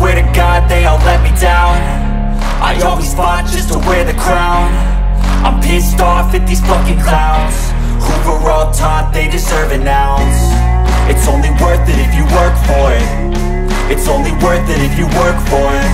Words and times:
swear 0.00 0.16
to 0.16 0.24
God 0.32 0.64
they 0.64 0.86
all 0.86 0.96
let 1.04 1.20
me 1.20 1.28
down. 1.38 1.76
I 2.64 2.80
always 2.88 3.12
fought 3.12 3.44
just 3.44 3.68
to 3.68 3.78
wear 3.84 4.02
the 4.02 4.16
crown. 4.16 4.72
I'm 5.44 5.60
pissed 5.60 6.00
off 6.00 6.32
at 6.32 6.48
these 6.48 6.64
fucking 6.64 7.04
clowns. 7.04 7.56
Who 8.24 8.32
were 8.40 8.48
all 8.48 8.72
taught 8.72 9.12
they 9.12 9.28
deserve 9.28 9.72
an 9.72 9.84
ounce? 9.84 10.40
It's 11.04 11.28
only 11.28 11.52
worth 11.60 11.84
it 11.84 12.00
if 12.00 12.16
you 12.16 12.24
work 12.32 12.56
for 12.64 12.96
it. 12.96 13.08
It's 13.92 14.08
only 14.08 14.32
worth 14.40 14.64
it 14.72 14.80
if 14.80 14.96
you 14.96 15.04
work 15.20 15.36
for 15.52 15.68
it. 15.68 15.92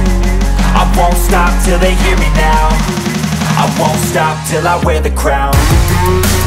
I 0.79 0.87
won't 0.95 1.19
stop 1.19 1.51
till 1.67 1.81
they 1.83 1.99
hear 2.07 2.15
me 2.15 2.31
now. 2.39 2.71
I 3.59 3.67
won't 3.75 3.99
stop 4.07 4.39
till 4.47 4.69
I 4.69 4.79
wear 4.87 5.01
the 5.03 5.11
crown 5.19 6.46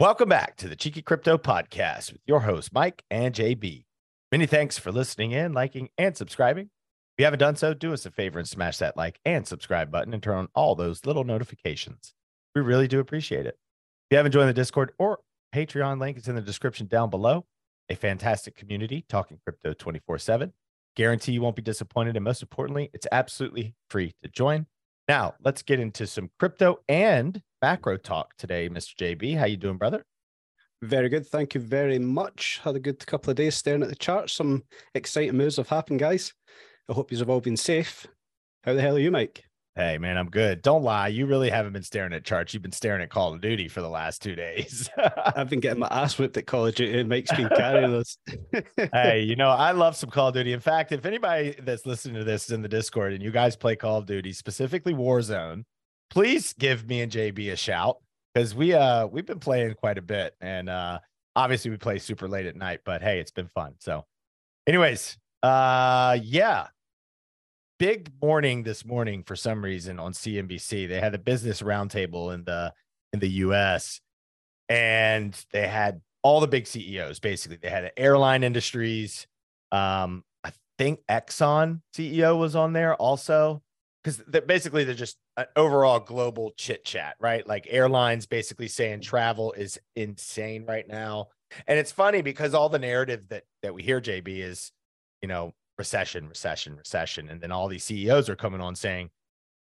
Welcome 0.00 0.28
back 0.28 0.56
to 0.56 0.68
the 0.68 0.74
Cheeky 0.74 1.02
Crypto 1.02 1.38
Podcast 1.38 2.12
with 2.12 2.20
your 2.26 2.40
hosts, 2.40 2.72
Mike 2.72 3.04
and 3.12 3.32
JB. 3.32 3.84
Many 4.32 4.44
thanks 4.44 4.76
for 4.76 4.90
listening 4.90 5.30
in, 5.30 5.52
liking, 5.52 5.88
and 5.96 6.16
subscribing. 6.16 6.64
If 6.64 7.18
you 7.18 7.26
haven't 7.26 7.38
done 7.38 7.54
so, 7.54 7.74
do 7.74 7.92
us 7.92 8.04
a 8.04 8.10
favor 8.10 8.40
and 8.40 8.48
smash 8.48 8.78
that 8.78 8.96
like 8.96 9.20
and 9.24 9.46
subscribe 9.46 9.92
button 9.92 10.12
and 10.12 10.20
turn 10.20 10.36
on 10.36 10.48
all 10.52 10.74
those 10.74 11.06
little 11.06 11.22
notifications. 11.22 12.12
We 12.56 12.62
really 12.62 12.88
do 12.88 12.98
appreciate 12.98 13.46
it. 13.46 13.54
If 13.54 14.10
you 14.10 14.16
haven't 14.16 14.32
joined 14.32 14.48
the 14.48 14.52
Discord 14.52 14.90
or 14.98 15.20
Patreon, 15.54 16.00
link 16.00 16.18
is 16.18 16.26
in 16.26 16.34
the 16.34 16.42
description 16.42 16.88
down 16.88 17.08
below. 17.08 17.46
A 17.88 17.94
fantastic 17.94 18.56
community 18.56 19.04
talking 19.08 19.38
crypto 19.44 19.74
24 19.74 20.18
7. 20.18 20.52
Guarantee 20.96 21.32
you 21.32 21.40
won't 21.40 21.54
be 21.54 21.62
disappointed. 21.62 22.16
And 22.16 22.24
most 22.24 22.42
importantly, 22.42 22.90
it's 22.92 23.06
absolutely 23.12 23.76
free 23.90 24.12
to 24.24 24.28
join. 24.28 24.66
Now, 25.08 25.34
let's 25.44 25.62
get 25.62 25.80
into 25.80 26.06
some 26.06 26.30
crypto 26.38 26.78
and 26.88 27.40
macro 27.60 27.96
talk 27.98 28.34
today, 28.38 28.68
Mr. 28.68 28.94
JB. 28.96 29.36
How 29.36 29.44
you 29.44 29.56
doing, 29.56 29.76
brother? 29.76 30.04
Very 30.82 31.08
good. 31.08 31.26
Thank 31.26 31.54
you 31.54 31.60
very 31.60 31.98
much. 31.98 32.60
Had 32.62 32.76
a 32.76 32.80
good 32.80 33.04
couple 33.06 33.30
of 33.30 33.36
days 33.36 33.54
staring 33.54 33.82
at 33.82 33.88
the 33.88 33.96
charts. 33.96 34.32
Some 34.34 34.64
exciting 34.94 35.36
moves 35.36 35.56
have 35.56 35.68
happened, 35.68 36.00
guys. 36.00 36.32
I 36.88 36.94
hope 36.94 37.12
you've 37.12 37.28
all 37.28 37.40
been 37.40 37.56
safe. 37.56 38.06
How 38.64 38.72
the 38.72 38.80
hell 38.80 38.96
are 38.96 39.00
you, 39.00 39.10
Mike? 39.10 39.44
Hey, 39.76 39.98
man, 39.98 40.16
I'm 40.16 40.30
good. 40.30 40.62
Don't 40.62 40.84
lie. 40.84 41.08
You 41.08 41.26
really 41.26 41.50
haven't 41.50 41.72
been 41.72 41.82
staring 41.82 42.12
at 42.12 42.24
charts. 42.24 42.54
You've 42.54 42.62
been 42.62 42.70
staring 42.70 43.02
at 43.02 43.10
Call 43.10 43.34
of 43.34 43.40
Duty 43.40 43.66
for 43.66 43.80
the 43.80 43.88
last 43.88 44.22
two 44.22 44.36
days. 44.36 44.88
I've 45.36 45.50
been 45.50 45.58
getting 45.58 45.80
my 45.80 45.88
ass 45.88 46.16
whipped 46.16 46.36
at 46.36 46.46
Call 46.46 46.66
of 46.66 46.76
Duty, 46.76 47.02
Mike's 47.02 47.32
been 47.32 47.48
carrying 47.48 47.92
us. 47.92 48.16
hey, 48.92 49.22
you 49.22 49.34
know, 49.34 49.50
I 49.50 49.72
love 49.72 49.96
some 49.96 50.10
Call 50.10 50.28
of 50.28 50.34
Duty. 50.34 50.52
In 50.52 50.60
fact, 50.60 50.92
if 50.92 51.04
anybody 51.04 51.56
that's 51.60 51.86
listening 51.86 52.14
to 52.16 52.24
this 52.24 52.44
is 52.44 52.50
in 52.52 52.62
the 52.62 52.68
Discord 52.68 53.14
and 53.14 53.22
you 53.22 53.32
guys 53.32 53.56
play 53.56 53.74
Call 53.74 53.98
of 53.98 54.06
Duty, 54.06 54.32
specifically 54.32 54.94
Warzone, 54.94 55.64
please 56.08 56.52
give 56.52 56.88
me 56.88 57.00
and 57.00 57.10
JB 57.10 57.50
a 57.50 57.56
shout 57.56 57.96
because 58.32 58.54
we 58.54 58.74
uh 58.74 59.08
we've 59.08 59.26
been 59.26 59.40
playing 59.40 59.74
quite 59.74 59.98
a 59.98 60.02
bit, 60.02 60.36
and 60.40 60.68
uh 60.68 61.00
obviously 61.34 61.72
we 61.72 61.78
play 61.78 61.98
super 61.98 62.28
late 62.28 62.46
at 62.46 62.54
night, 62.54 62.80
but 62.84 63.02
hey, 63.02 63.18
it's 63.18 63.32
been 63.32 63.48
fun. 63.48 63.74
So, 63.80 64.04
anyways, 64.68 65.18
uh, 65.42 66.16
yeah, 66.22 66.68
big 67.78 68.10
morning 68.22 68.62
this 68.62 68.84
morning 68.84 69.22
for 69.22 69.36
some 69.36 69.64
reason 69.64 69.98
on 69.98 70.12
CNBC. 70.12 70.88
They 70.88 71.00
had 71.00 71.14
a 71.14 71.18
business 71.18 71.62
roundtable 71.62 72.32
in 72.32 72.44
the 72.44 72.72
in 73.12 73.20
the 73.20 73.28
US 73.28 74.00
and 74.68 75.38
they 75.52 75.66
had 75.66 76.00
all 76.22 76.40
the 76.40 76.48
big 76.48 76.66
CEOs 76.66 77.20
basically. 77.20 77.58
They 77.60 77.70
had 77.70 77.92
airline 77.96 78.42
industries. 78.42 79.26
Um, 79.72 80.24
I 80.42 80.52
think 80.78 81.00
Exxon 81.08 81.80
CEO 81.94 82.38
was 82.38 82.56
on 82.56 82.72
there 82.72 82.94
also 82.94 83.62
because 84.02 84.18
they're 84.26 84.42
basically 84.42 84.84
they're 84.84 84.94
just 84.94 85.16
an 85.36 85.46
overall 85.56 86.00
global 86.00 86.52
chit 86.56 86.84
chat, 86.84 87.16
right? 87.18 87.46
Like 87.46 87.66
airlines 87.68 88.26
basically 88.26 88.68
saying 88.68 89.00
travel 89.00 89.52
is 89.52 89.78
insane 89.96 90.64
right 90.66 90.86
now. 90.86 91.28
And 91.66 91.78
it's 91.78 91.92
funny 91.92 92.22
because 92.22 92.54
all 92.54 92.68
the 92.68 92.78
narrative 92.78 93.28
that 93.28 93.44
that 93.62 93.74
we 93.74 93.82
hear, 93.82 94.00
JB, 94.00 94.38
is, 94.38 94.72
you 95.22 95.28
know, 95.28 95.52
recession, 95.78 96.28
recession, 96.28 96.76
recession. 96.76 97.28
And 97.28 97.40
then 97.40 97.52
all 97.52 97.68
these 97.68 97.84
CEOs 97.84 98.28
are 98.28 98.36
coming 98.36 98.60
on 98.60 98.74
saying 98.74 99.10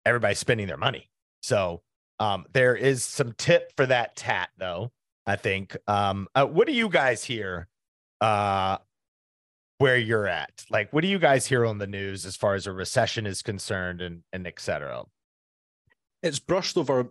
everybody's 0.06 0.40
spending 0.40 0.68
their 0.68 0.78
money. 0.78 1.10
So 1.42 1.82
um, 2.20 2.46
there 2.54 2.76
is 2.76 3.04
some 3.04 3.34
tip 3.38 3.72
for 3.78 3.86
that 3.86 4.16
tat, 4.16 4.50
though. 4.58 4.92
I 5.30 5.36
think. 5.36 5.78
Um, 5.88 6.28
uh, 6.34 6.48
what 6.48 6.66
do 6.66 6.74
you 6.74 6.90
guys 6.90 7.24
hear 7.24 7.68
uh, 8.20 8.78
where 9.78 9.98
you're 9.98 10.28
at? 10.28 10.66
Like, 10.72 10.92
what 10.92 11.02
do 11.02 11.08
you 11.08 11.20
guys 11.20 11.46
hear 11.46 11.68
on 11.68 11.78
the 11.78 11.86
news 11.86 12.26
as 12.26 12.36
far 12.36 12.56
as 12.56 12.66
a 12.66 12.74
recession 12.74 13.28
is 13.28 13.44
concerned, 13.44 14.02
and 14.02 14.24
and 14.34 14.48
et 14.48 14.60
cetera? 14.60 15.04
It's 16.24 16.40
brushed 16.40 16.78
over 16.78 17.10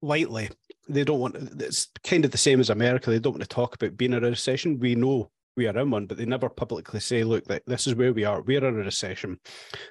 lightly. 0.00 0.48
They 0.88 1.04
don't 1.04 1.20
want. 1.20 1.36
It's 1.60 1.88
kind 2.04 2.24
of 2.24 2.30
the 2.30 2.38
same 2.38 2.58
as 2.58 2.70
America. 2.70 3.10
They 3.10 3.18
don't 3.18 3.34
want 3.34 3.42
to 3.42 3.48
talk 3.48 3.74
about 3.74 3.98
being 3.98 4.14
in 4.14 4.24
a 4.24 4.30
recession. 4.30 4.78
We 4.78 4.94
know 4.94 5.30
we 5.56 5.66
are 5.66 5.78
in 5.78 5.90
one, 5.90 6.06
but 6.06 6.18
they 6.18 6.26
never 6.26 6.48
publicly 6.48 7.00
say, 7.00 7.24
look, 7.24 7.44
this 7.66 7.86
is 7.86 7.94
where 7.94 8.12
we 8.12 8.24
are. 8.24 8.42
We're 8.42 8.64
in 8.64 8.74
a 8.74 8.84
recession. 8.84 9.38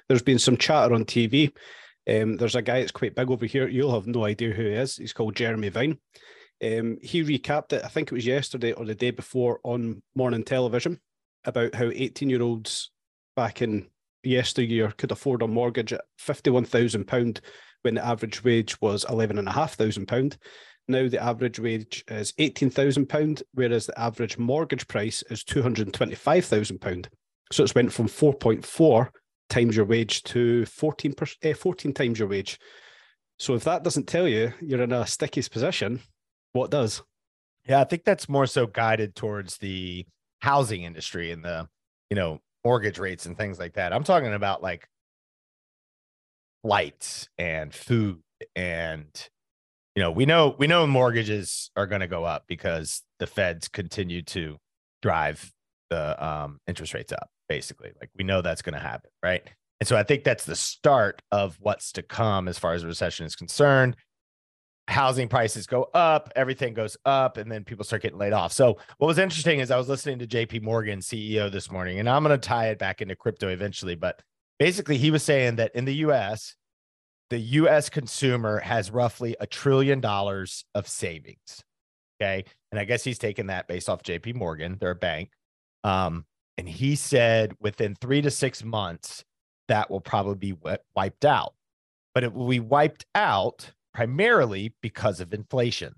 There's 0.08 0.22
been 0.22 0.38
some 0.38 0.56
chatter 0.56 0.94
on 0.94 1.04
TV. 1.04 1.52
Um, 2.08 2.36
there's 2.36 2.54
a 2.54 2.62
guy 2.62 2.80
that's 2.80 2.92
quite 2.92 3.14
big 3.14 3.30
over 3.30 3.46
here. 3.46 3.68
You'll 3.68 3.94
have 3.94 4.06
no 4.06 4.24
idea 4.24 4.52
who 4.52 4.62
he 4.62 4.74
is. 4.74 4.96
He's 4.96 5.12
called 5.12 5.34
Jeremy 5.34 5.68
Vine. 5.70 5.98
Um, 6.64 6.98
he 7.02 7.22
recapped 7.22 7.72
it, 7.72 7.84
I 7.84 7.88
think 7.88 8.08
it 8.08 8.14
was 8.14 8.26
yesterday 8.26 8.72
or 8.72 8.86
the 8.86 8.94
day 8.94 9.10
before 9.10 9.60
on 9.62 10.02
morning 10.14 10.44
television 10.44 11.00
about 11.44 11.74
how 11.74 11.90
18 11.92 12.30
year 12.30 12.42
olds 12.42 12.90
back 13.34 13.60
in 13.60 13.88
yesteryear 14.22 14.92
could 14.96 15.12
afford 15.12 15.42
a 15.42 15.48
mortgage 15.48 15.92
at 15.92 16.02
£51,000 16.20 17.40
when 17.82 17.94
the 17.94 18.04
average 18.04 18.42
wage 18.42 18.80
was 18.80 19.04
£11,500. 19.04 20.36
Now 20.88 21.08
the 21.08 21.22
average 21.22 21.58
wage 21.58 22.04
is 22.08 22.32
£18,000, 22.32 23.42
whereas 23.54 23.86
the 23.86 23.98
average 23.98 24.38
mortgage 24.38 24.86
price 24.86 25.22
is 25.30 25.42
£225,000. 25.44 27.06
So 27.52 27.62
it's 27.64 27.74
went 27.74 27.92
from 27.92 28.08
4.4 28.08 29.08
times 29.48 29.76
your 29.76 29.84
wage 29.84 30.22
to 30.24 30.64
14, 30.66 31.12
per, 31.12 31.26
eh, 31.42 31.54
14 31.54 31.92
times 31.92 32.18
your 32.18 32.28
wage. 32.28 32.58
So 33.38 33.54
if 33.54 33.64
that 33.64 33.82
doesn't 33.84 34.06
tell 34.06 34.26
you 34.26 34.52
you're 34.60 34.82
in 34.82 34.92
a 34.92 35.06
stickiest 35.06 35.50
position, 35.50 36.00
what 36.52 36.70
does? 36.70 37.02
Yeah, 37.68 37.80
I 37.80 37.84
think 37.84 38.04
that's 38.04 38.28
more 38.28 38.46
so 38.46 38.66
guided 38.66 39.14
towards 39.14 39.58
the 39.58 40.06
housing 40.40 40.84
industry 40.84 41.32
and 41.32 41.44
the, 41.44 41.68
you 42.10 42.16
know, 42.16 42.40
mortgage 42.64 42.98
rates 42.98 43.26
and 43.26 43.36
things 43.36 43.58
like 43.58 43.74
that. 43.74 43.92
I'm 43.92 44.04
talking 44.04 44.32
about 44.32 44.62
like 44.62 44.88
lights 46.64 47.28
and 47.38 47.72
food 47.74 48.20
and 48.54 49.06
you 49.96 50.02
know, 50.02 50.12
we 50.12 50.26
know 50.26 50.54
we 50.58 50.68
know 50.68 50.86
mortgages 50.86 51.70
are 51.76 51.86
going 51.86 52.02
to 52.02 52.06
go 52.06 52.24
up 52.24 52.44
because 52.46 53.02
the 53.18 53.26
feds 53.26 53.66
continue 53.66 54.22
to 54.22 54.58
drive 55.02 55.52
the 55.90 56.24
um, 56.24 56.60
interest 56.68 56.94
rates 56.94 57.12
up 57.12 57.28
basically. 57.48 57.92
Like 58.00 58.10
we 58.16 58.24
know 58.24 58.42
that's 58.42 58.62
going 58.62 58.74
to 58.74 58.80
happen, 58.80 59.10
right? 59.22 59.42
And 59.80 59.88
so 59.88 59.96
I 59.96 60.02
think 60.02 60.24
that's 60.24 60.44
the 60.44 60.56
start 60.56 61.22
of 61.32 61.56
what's 61.60 61.92
to 61.92 62.02
come 62.02 62.46
as 62.46 62.58
far 62.58 62.74
as 62.74 62.84
recession 62.84 63.26
is 63.26 63.34
concerned 63.34 63.96
housing 64.88 65.28
prices 65.28 65.66
go 65.66 65.88
up, 65.94 66.30
everything 66.36 66.74
goes 66.74 66.96
up, 67.04 67.36
and 67.36 67.50
then 67.50 67.64
people 67.64 67.84
start 67.84 68.02
getting 68.02 68.18
laid 68.18 68.32
off. 68.32 68.52
So, 68.52 68.78
what 68.98 69.06
was 69.06 69.18
interesting 69.18 69.60
is 69.60 69.70
I 69.70 69.76
was 69.76 69.88
listening 69.88 70.18
to 70.20 70.26
JP 70.26 70.62
Morgan, 70.62 71.00
CEO, 71.00 71.50
this 71.50 71.70
morning, 71.70 71.98
and 71.98 72.08
I'm 72.08 72.22
going 72.22 72.38
to 72.38 72.48
tie 72.48 72.68
it 72.68 72.78
back 72.78 73.02
into 73.02 73.16
crypto 73.16 73.48
eventually. 73.48 73.94
But 73.94 74.22
basically, 74.58 74.96
he 74.96 75.10
was 75.10 75.22
saying 75.22 75.56
that 75.56 75.74
in 75.74 75.84
the 75.84 75.94
US, 75.96 76.54
the 77.30 77.38
US 77.38 77.88
consumer 77.88 78.58
has 78.60 78.90
roughly 78.90 79.36
a 79.40 79.46
trillion 79.46 80.00
dollars 80.00 80.64
of 80.74 80.88
savings. 80.88 81.64
Okay. 82.20 82.44
And 82.70 82.80
I 82.80 82.84
guess 82.84 83.04
he's 83.04 83.18
taking 83.18 83.48
that 83.48 83.68
based 83.68 83.88
off 83.88 84.02
JP 84.02 84.34
Morgan, 84.34 84.78
their 84.80 84.94
bank. 84.94 85.30
Um, 85.84 86.24
and 86.58 86.68
he 86.68 86.96
said 86.96 87.54
within 87.60 87.94
three 87.94 88.22
to 88.22 88.30
six 88.30 88.64
months, 88.64 89.24
that 89.68 89.90
will 89.90 90.00
probably 90.00 90.52
be 90.52 90.72
wiped 90.94 91.24
out. 91.24 91.54
But 92.14 92.24
it 92.24 92.32
will 92.32 92.48
be 92.48 92.60
wiped 92.60 93.04
out 93.14 93.70
primarily 93.92 94.74
because 94.80 95.20
of 95.20 95.34
inflation. 95.34 95.94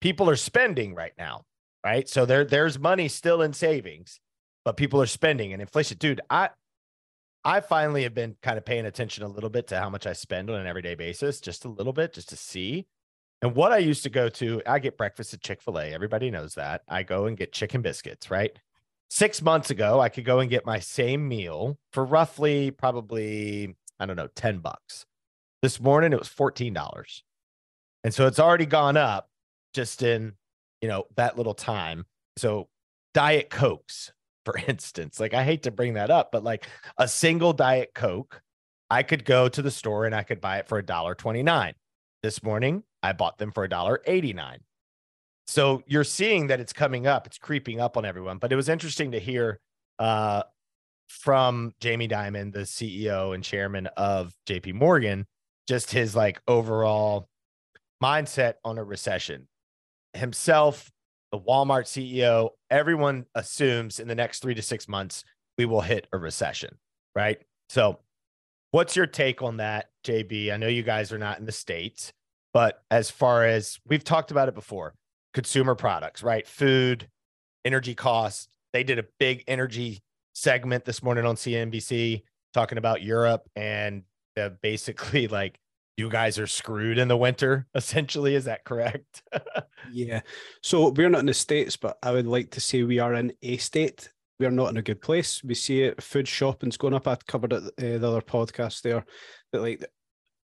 People 0.00 0.30
are 0.30 0.36
spending 0.36 0.94
right 0.94 1.12
now, 1.18 1.42
right? 1.84 2.08
So 2.08 2.24
there 2.26 2.44
there's 2.44 2.78
money 2.78 3.08
still 3.08 3.42
in 3.42 3.52
savings, 3.52 4.20
but 4.64 4.76
people 4.76 5.02
are 5.02 5.06
spending 5.06 5.52
and 5.52 5.60
inflation. 5.60 5.98
Dude, 5.98 6.20
I 6.30 6.50
I 7.48 7.62
finally 7.62 8.02
have 8.02 8.12
been 8.12 8.36
kind 8.42 8.58
of 8.58 8.66
paying 8.66 8.84
attention 8.84 9.24
a 9.24 9.28
little 9.28 9.48
bit 9.48 9.68
to 9.68 9.80
how 9.80 9.88
much 9.88 10.06
I 10.06 10.12
spend 10.12 10.50
on 10.50 10.60
an 10.60 10.66
everyday 10.66 10.94
basis, 10.94 11.40
just 11.40 11.64
a 11.64 11.68
little 11.70 11.94
bit, 11.94 12.12
just 12.12 12.28
to 12.28 12.36
see. 12.36 12.86
And 13.40 13.54
what 13.54 13.72
I 13.72 13.78
used 13.78 14.02
to 14.02 14.10
go 14.10 14.28
to, 14.28 14.60
I 14.66 14.78
get 14.78 14.98
breakfast 14.98 15.32
at 15.32 15.40
Chick 15.40 15.62
fil 15.62 15.78
A. 15.78 15.86
Everybody 15.86 16.30
knows 16.30 16.56
that. 16.56 16.82
I 16.86 17.04
go 17.04 17.24
and 17.24 17.38
get 17.38 17.54
chicken 17.54 17.80
biscuits, 17.80 18.30
right? 18.30 18.52
Six 19.08 19.40
months 19.40 19.70
ago, 19.70 19.98
I 19.98 20.10
could 20.10 20.26
go 20.26 20.40
and 20.40 20.50
get 20.50 20.66
my 20.66 20.78
same 20.78 21.26
meal 21.26 21.78
for 21.90 22.04
roughly 22.04 22.70
probably, 22.70 23.74
I 23.98 24.04
don't 24.04 24.16
know, 24.16 24.28
10 24.36 24.58
bucks. 24.58 25.06
This 25.62 25.80
morning, 25.80 26.12
it 26.12 26.18
was 26.18 26.28
$14. 26.28 27.22
And 28.04 28.12
so 28.12 28.26
it's 28.26 28.38
already 28.38 28.66
gone 28.66 28.98
up 28.98 29.30
just 29.72 30.02
in, 30.02 30.34
you 30.82 30.88
know, 30.88 31.04
that 31.16 31.38
little 31.38 31.54
time. 31.54 32.04
So 32.36 32.68
Diet 33.14 33.48
Cokes 33.48 34.12
for 34.48 34.58
instance. 34.66 35.20
Like 35.20 35.34
I 35.34 35.44
hate 35.44 35.64
to 35.64 35.70
bring 35.70 35.94
that 35.94 36.10
up, 36.10 36.32
but 36.32 36.42
like 36.42 36.66
a 36.96 37.06
single 37.06 37.52
diet 37.52 37.90
Coke, 37.94 38.40
I 38.88 39.02
could 39.02 39.26
go 39.26 39.46
to 39.46 39.60
the 39.60 39.70
store 39.70 40.06
and 40.06 40.14
I 40.14 40.22
could 40.22 40.40
buy 40.40 40.56
it 40.58 40.68
for 40.68 40.78
a 40.78 40.82
dollar 40.82 41.14
29. 41.14 41.74
This 42.22 42.42
morning, 42.42 42.82
I 43.02 43.12
bought 43.12 43.36
them 43.36 43.52
for 43.52 43.64
a 43.64 43.68
dollar 43.68 44.00
89. 44.06 44.60
So 45.46 45.82
you're 45.86 46.02
seeing 46.02 46.46
that 46.46 46.60
it's 46.60 46.72
coming 46.72 47.06
up, 47.06 47.26
it's 47.26 47.36
creeping 47.36 47.78
up 47.78 47.98
on 47.98 48.06
everyone. 48.06 48.38
But 48.38 48.50
it 48.50 48.56
was 48.56 48.70
interesting 48.70 49.12
to 49.12 49.20
hear 49.20 49.60
uh, 49.98 50.44
from 51.08 51.74
Jamie 51.80 52.08
Dimon, 52.08 52.50
the 52.50 52.60
CEO 52.60 53.34
and 53.34 53.44
chairman 53.44 53.86
of 53.98 54.32
JP 54.46 54.74
Morgan, 54.74 55.26
just 55.66 55.90
his 55.90 56.16
like 56.16 56.40
overall 56.48 57.28
mindset 58.02 58.54
on 58.64 58.78
a 58.78 58.84
recession. 58.84 59.46
Himself, 60.14 60.90
the 61.32 61.38
Walmart 61.38 61.84
CEO, 61.84 62.50
everyone 62.70 63.26
assumes 63.34 64.00
in 64.00 64.08
the 64.08 64.14
next 64.14 64.40
three 64.40 64.54
to 64.54 64.62
six 64.62 64.88
months 64.88 65.24
we 65.56 65.66
will 65.66 65.80
hit 65.80 66.06
a 66.12 66.18
recession, 66.18 66.78
right? 67.14 67.38
So, 67.68 67.98
what's 68.70 68.96
your 68.96 69.06
take 69.06 69.42
on 69.42 69.58
that, 69.58 69.90
JB? 70.04 70.52
I 70.52 70.56
know 70.56 70.68
you 70.68 70.82
guys 70.82 71.12
are 71.12 71.18
not 71.18 71.38
in 71.38 71.44
the 71.44 71.52
States, 71.52 72.12
but 72.54 72.82
as 72.90 73.10
far 73.10 73.44
as 73.44 73.78
we've 73.86 74.04
talked 74.04 74.30
about 74.30 74.48
it 74.48 74.54
before, 74.54 74.94
consumer 75.34 75.74
products, 75.74 76.22
right? 76.22 76.46
Food, 76.46 77.08
energy 77.64 77.94
costs. 77.94 78.48
They 78.72 78.84
did 78.84 78.98
a 78.98 79.04
big 79.18 79.44
energy 79.48 80.00
segment 80.34 80.84
this 80.84 81.02
morning 81.02 81.26
on 81.26 81.34
CNBC 81.34 82.22
talking 82.54 82.78
about 82.78 83.02
Europe 83.02 83.48
and 83.56 84.04
the 84.36 84.56
basically 84.62 85.28
like 85.28 85.58
you 85.98 86.08
guys 86.08 86.38
are 86.38 86.46
screwed 86.46 86.96
in 86.98 87.08
the 87.08 87.16
winter 87.16 87.66
essentially 87.74 88.34
is 88.34 88.44
that 88.44 88.64
correct? 88.64 89.22
Yeah. 89.92 90.20
So 90.62 90.90
we're 90.90 91.08
not 91.08 91.20
in 91.20 91.26
the 91.26 91.34
states 91.34 91.76
but 91.76 91.96
i 92.02 92.10
would 92.10 92.26
like 92.26 92.50
to 92.50 92.60
say 92.60 92.82
we 92.82 92.98
are 92.98 93.14
in 93.14 93.32
a 93.42 93.56
state. 93.56 94.10
We 94.38 94.46
are 94.46 94.50
not 94.50 94.70
in 94.70 94.76
a 94.76 94.82
good 94.82 95.00
place. 95.00 95.42
We 95.42 95.54
see 95.54 95.82
it 95.82 96.02
food 96.02 96.28
shopping's 96.28 96.76
going 96.76 96.94
up. 96.94 97.08
I 97.08 97.16
covered 97.26 97.52
it 97.52 97.62
uh, 97.62 97.98
the 97.98 98.08
other 98.08 98.20
podcast 98.20 98.82
there 98.82 99.04
that 99.52 99.62
like 99.62 99.84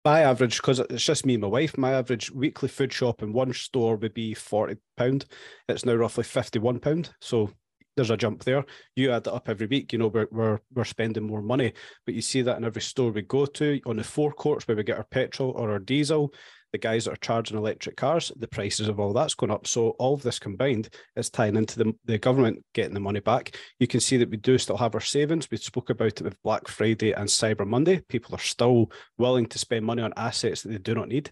my 0.04 0.20
average 0.20 0.56
because 0.56 0.78
it's 0.78 1.04
just 1.04 1.26
me 1.26 1.34
and 1.34 1.42
my 1.42 1.48
wife 1.48 1.76
my 1.76 1.92
average 1.92 2.30
weekly 2.30 2.68
food 2.68 2.92
shop 2.92 3.22
in 3.22 3.32
one 3.32 3.52
store 3.52 3.96
would 3.96 4.14
be 4.14 4.32
40 4.32 4.76
pound. 4.96 5.26
It's 5.68 5.84
now 5.84 5.94
roughly 5.94 6.24
51 6.24 6.78
pound. 6.78 7.10
So 7.20 7.50
there's 7.96 8.10
a 8.10 8.16
jump 8.16 8.44
there. 8.44 8.64
You 8.94 9.12
add 9.12 9.24
that 9.24 9.34
up 9.34 9.48
every 9.48 9.66
week, 9.66 9.92
you 9.92 9.98
know, 9.98 10.08
we're, 10.08 10.28
we're, 10.30 10.60
we're 10.74 10.84
spending 10.84 11.26
more 11.26 11.42
money. 11.42 11.72
But 12.04 12.14
you 12.14 12.22
see 12.22 12.42
that 12.42 12.58
in 12.58 12.64
every 12.64 12.82
store 12.82 13.10
we 13.10 13.22
go 13.22 13.46
to, 13.46 13.80
on 13.86 13.96
the 13.96 14.04
forecourts 14.04 14.68
where 14.68 14.76
we 14.76 14.84
get 14.84 14.98
our 14.98 15.04
petrol 15.04 15.52
or 15.52 15.70
our 15.70 15.78
diesel, 15.78 16.32
the 16.72 16.78
guys 16.78 17.06
that 17.06 17.12
are 17.12 17.16
charging 17.16 17.56
electric 17.56 17.96
cars, 17.96 18.30
the 18.36 18.48
prices 18.48 18.88
of 18.88 19.00
all 19.00 19.12
that's 19.12 19.34
going 19.34 19.50
up. 19.50 19.66
So 19.66 19.90
all 19.90 20.14
of 20.14 20.22
this 20.22 20.38
combined 20.38 20.90
is 21.16 21.30
tying 21.30 21.56
into 21.56 21.78
the, 21.78 21.94
the 22.04 22.18
government 22.18 22.62
getting 22.74 22.92
the 22.92 23.00
money 23.00 23.20
back. 23.20 23.56
You 23.78 23.86
can 23.86 24.00
see 24.00 24.18
that 24.18 24.30
we 24.30 24.36
do 24.36 24.58
still 24.58 24.76
have 24.76 24.94
our 24.94 25.00
savings. 25.00 25.50
We 25.50 25.56
spoke 25.56 25.90
about 25.90 26.20
it 26.20 26.22
with 26.22 26.42
Black 26.42 26.68
Friday 26.68 27.12
and 27.12 27.28
Cyber 27.28 27.66
Monday. 27.66 28.02
People 28.08 28.34
are 28.34 28.40
still 28.40 28.90
willing 29.16 29.46
to 29.46 29.58
spend 29.58 29.86
money 29.86 30.02
on 30.02 30.12
assets 30.16 30.62
that 30.62 30.68
they 30.68 30.78
do 30.78 30.94
not 30.94 31.08
need. 31.08 31.30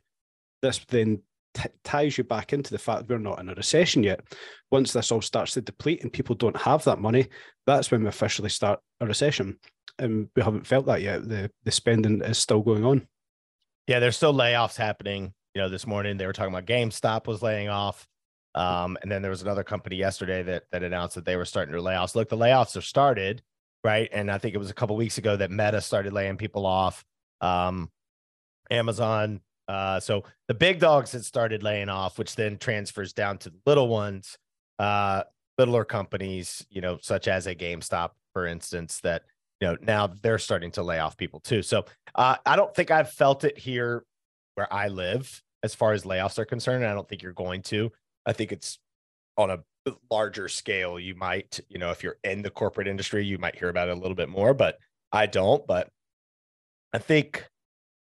This 0.63 0.79
then 0.89 1.21
t- 1.55 1.69
ties 1.85 2.19
you 2.19 2.25
back 2.25 2.53
into 2.53 2.71
the 2.71 2.79
fact 2.79 3.09
we're 3.09 3.19
not 3.19 3.41
in 3.41 3.49
a 3.49 3.55
recession 3.55 4.03
yet. 4.03 4.21
Once 4.71 4.93
this 4.93 5.11
all 5.11 5.23
starts 5.23 5.53
to 5.55 5.61
deplete 5.61 6.03
and 6.03 6.13
people 6.13 6.35
don't 6.35 6.57
have 6.57 6.85
that 6.85 7.01
money, 7.01 7.29
that's 7.67 7.91
when 7.91 8.03
we 8.03 8.09
officially 8.09 8.49
start 8.49 8.81
a 9.01 9.07
recession. 9.07 9.59
And 9.99 10.29
we 10.35 10.43
haven't 10.43 10.67
felt 10.67 10.87
that 10.87 11.03
yet. 11.03 11.29
The 11.29 11.51
the 11.65 11.71
spending 11.71 12.21
is 12.23 12.39
still 12.39 12.61
going 12.61 12.85
on. 12.85 13.07
Yeah, 13.87 14.01
there's 14.01 14.17
still 14.17 14.35
layoffs 14.35 14.77
happening. 14.77 15.33
You 15.55 15.63
know, 15.63 15.69
this 15.69 15.87
morning 15.87 16.17
they 16.17 16.27
were 16.27 16.33
talking 16.33 16.53
about 16.53 16.67
GameStop 16.67 17.27
was 17.27 17.43
laying 17.43 17.69
off. 17.69 18.07
Um, 18.57 18.97
and 19.03 19.11
then 19.11 19.23
there 19.23 19.31
was 19.31 19.43
another 19.43 19.65
company 19.65 19.97
yesterday 19.97 20.43
that 20.43 20.65
that 20.73 20.83
announced 20.83 21.15
that 21.15 21.25
they 21.25 21.37
were 21.37 21.45
starting 21.45 21.75
to 21.75 21.81
layoffs. 21.81 22.15
Look, 22.15 22.29
the 22.29 22.37
layoffs 22.37 22.75
have 22.75 22.85
started, 22.85 23.43
right? 23.85 24.09
And 24.13 24.31
I 24.31 24.39
think 24.39 24.55
it 24.55 24.59
was 24.59 24.71
a 24.71 24.75
couple 24.75 24.97
weeks 24.97 25.19
ago 25.19 25.37
that 25.37 25.51
Meta 25.51 25.81
started 25.81 26.13
laying 26.13 26.37
people 26.37 26.67
off. 26.67 27.05
Um, 27.41 27.91
Amazon 28.71 29.41
uh, 29.69 30.01
so 30.01 30.25
the 30.49 30.55
big 30.55 30.79
dogs 30.79 31.13
had 31.13 31.25
started 31.25 31.63
laying 31.63 31.89
off, 31.89 32.19
which 32.19 32.37
then 32.37 32.59
transfers 32.59 33.13
down 33.13 33.39
to 33.39 33.51
the 33.51 33.59
little 33.67 33.89
ones, 33.89 34.39
uh, 34.79 35.23
littler 35.59 35.85
companies, 35.85 36.67
you 36.71 36.81
know, 36.81 36.99
such 37.01 37.29
as 37.29 37.47
a 37.47 37.55
GameStop, 37.55 38.11
for 38.33 38.47
instance, 38.47 39.01
that 39.01 39.23
you 39.61 39.69
know 39.69 39.77
now 39.81 40.07
they're 40.07 40.39
starting 40.39 40.71
to 40.73 40.83
lay 40.83 40.99
off 40.99 41.17
people 41.17 41.41
too. 41.41 41.63
So 41.63 41.85
uh, 42.15 42.37
I 42.45 42.57
don't 42.57 42.75
think 42.75 42.91
I've 42.91 43.11
felt 43.11 43.45
it 43.45 43.57
here 43.57 44.05
where 44.55 44.73
I 44.73 44.89
live 44.89 45.43
as 45.63 45.75
far 45.75 45.93
as 45.93 46.05
layoffs 46.05 46.39
are 46.39 46.45
concerned. 46.45 46.85
I 46.85 46.93
don't 46.93 47.09
think 47.09 47.23
you're 47.23 47.33
going 47.33 47.63
to. 47.63 47.91
I 48.27 48.33
think 48.33 48.53
it's 48.53 48.79
on 49.37 49.51
a 49.51 49.61
larger 50.11 50.49
scale. 50.49 50.99
You 50.99 51.15
might, 51.15 51.61
you 51.69 51.79
know, 51.79 51.91
if 51.91 52.03
you're 52.03 52.19
in 52.25 52.43
the 52.43 52.51
corporate 52.51 52.89
industry, 52.89 53.25
you 53.25 53.39
might 53.39 53.57
hear 53.57 53.69
about 53.69 53.89
it 53.89 53.97
a 53.97 54.01
little 54.01 54.15
bit 54.15 54.29
more, 54.29 54.55
but 54.55 54.79
I 55.13 55.27
don't. 55.27 55.67
But 55.67 55.89
I 56.93 56.99
think 56.99 57.47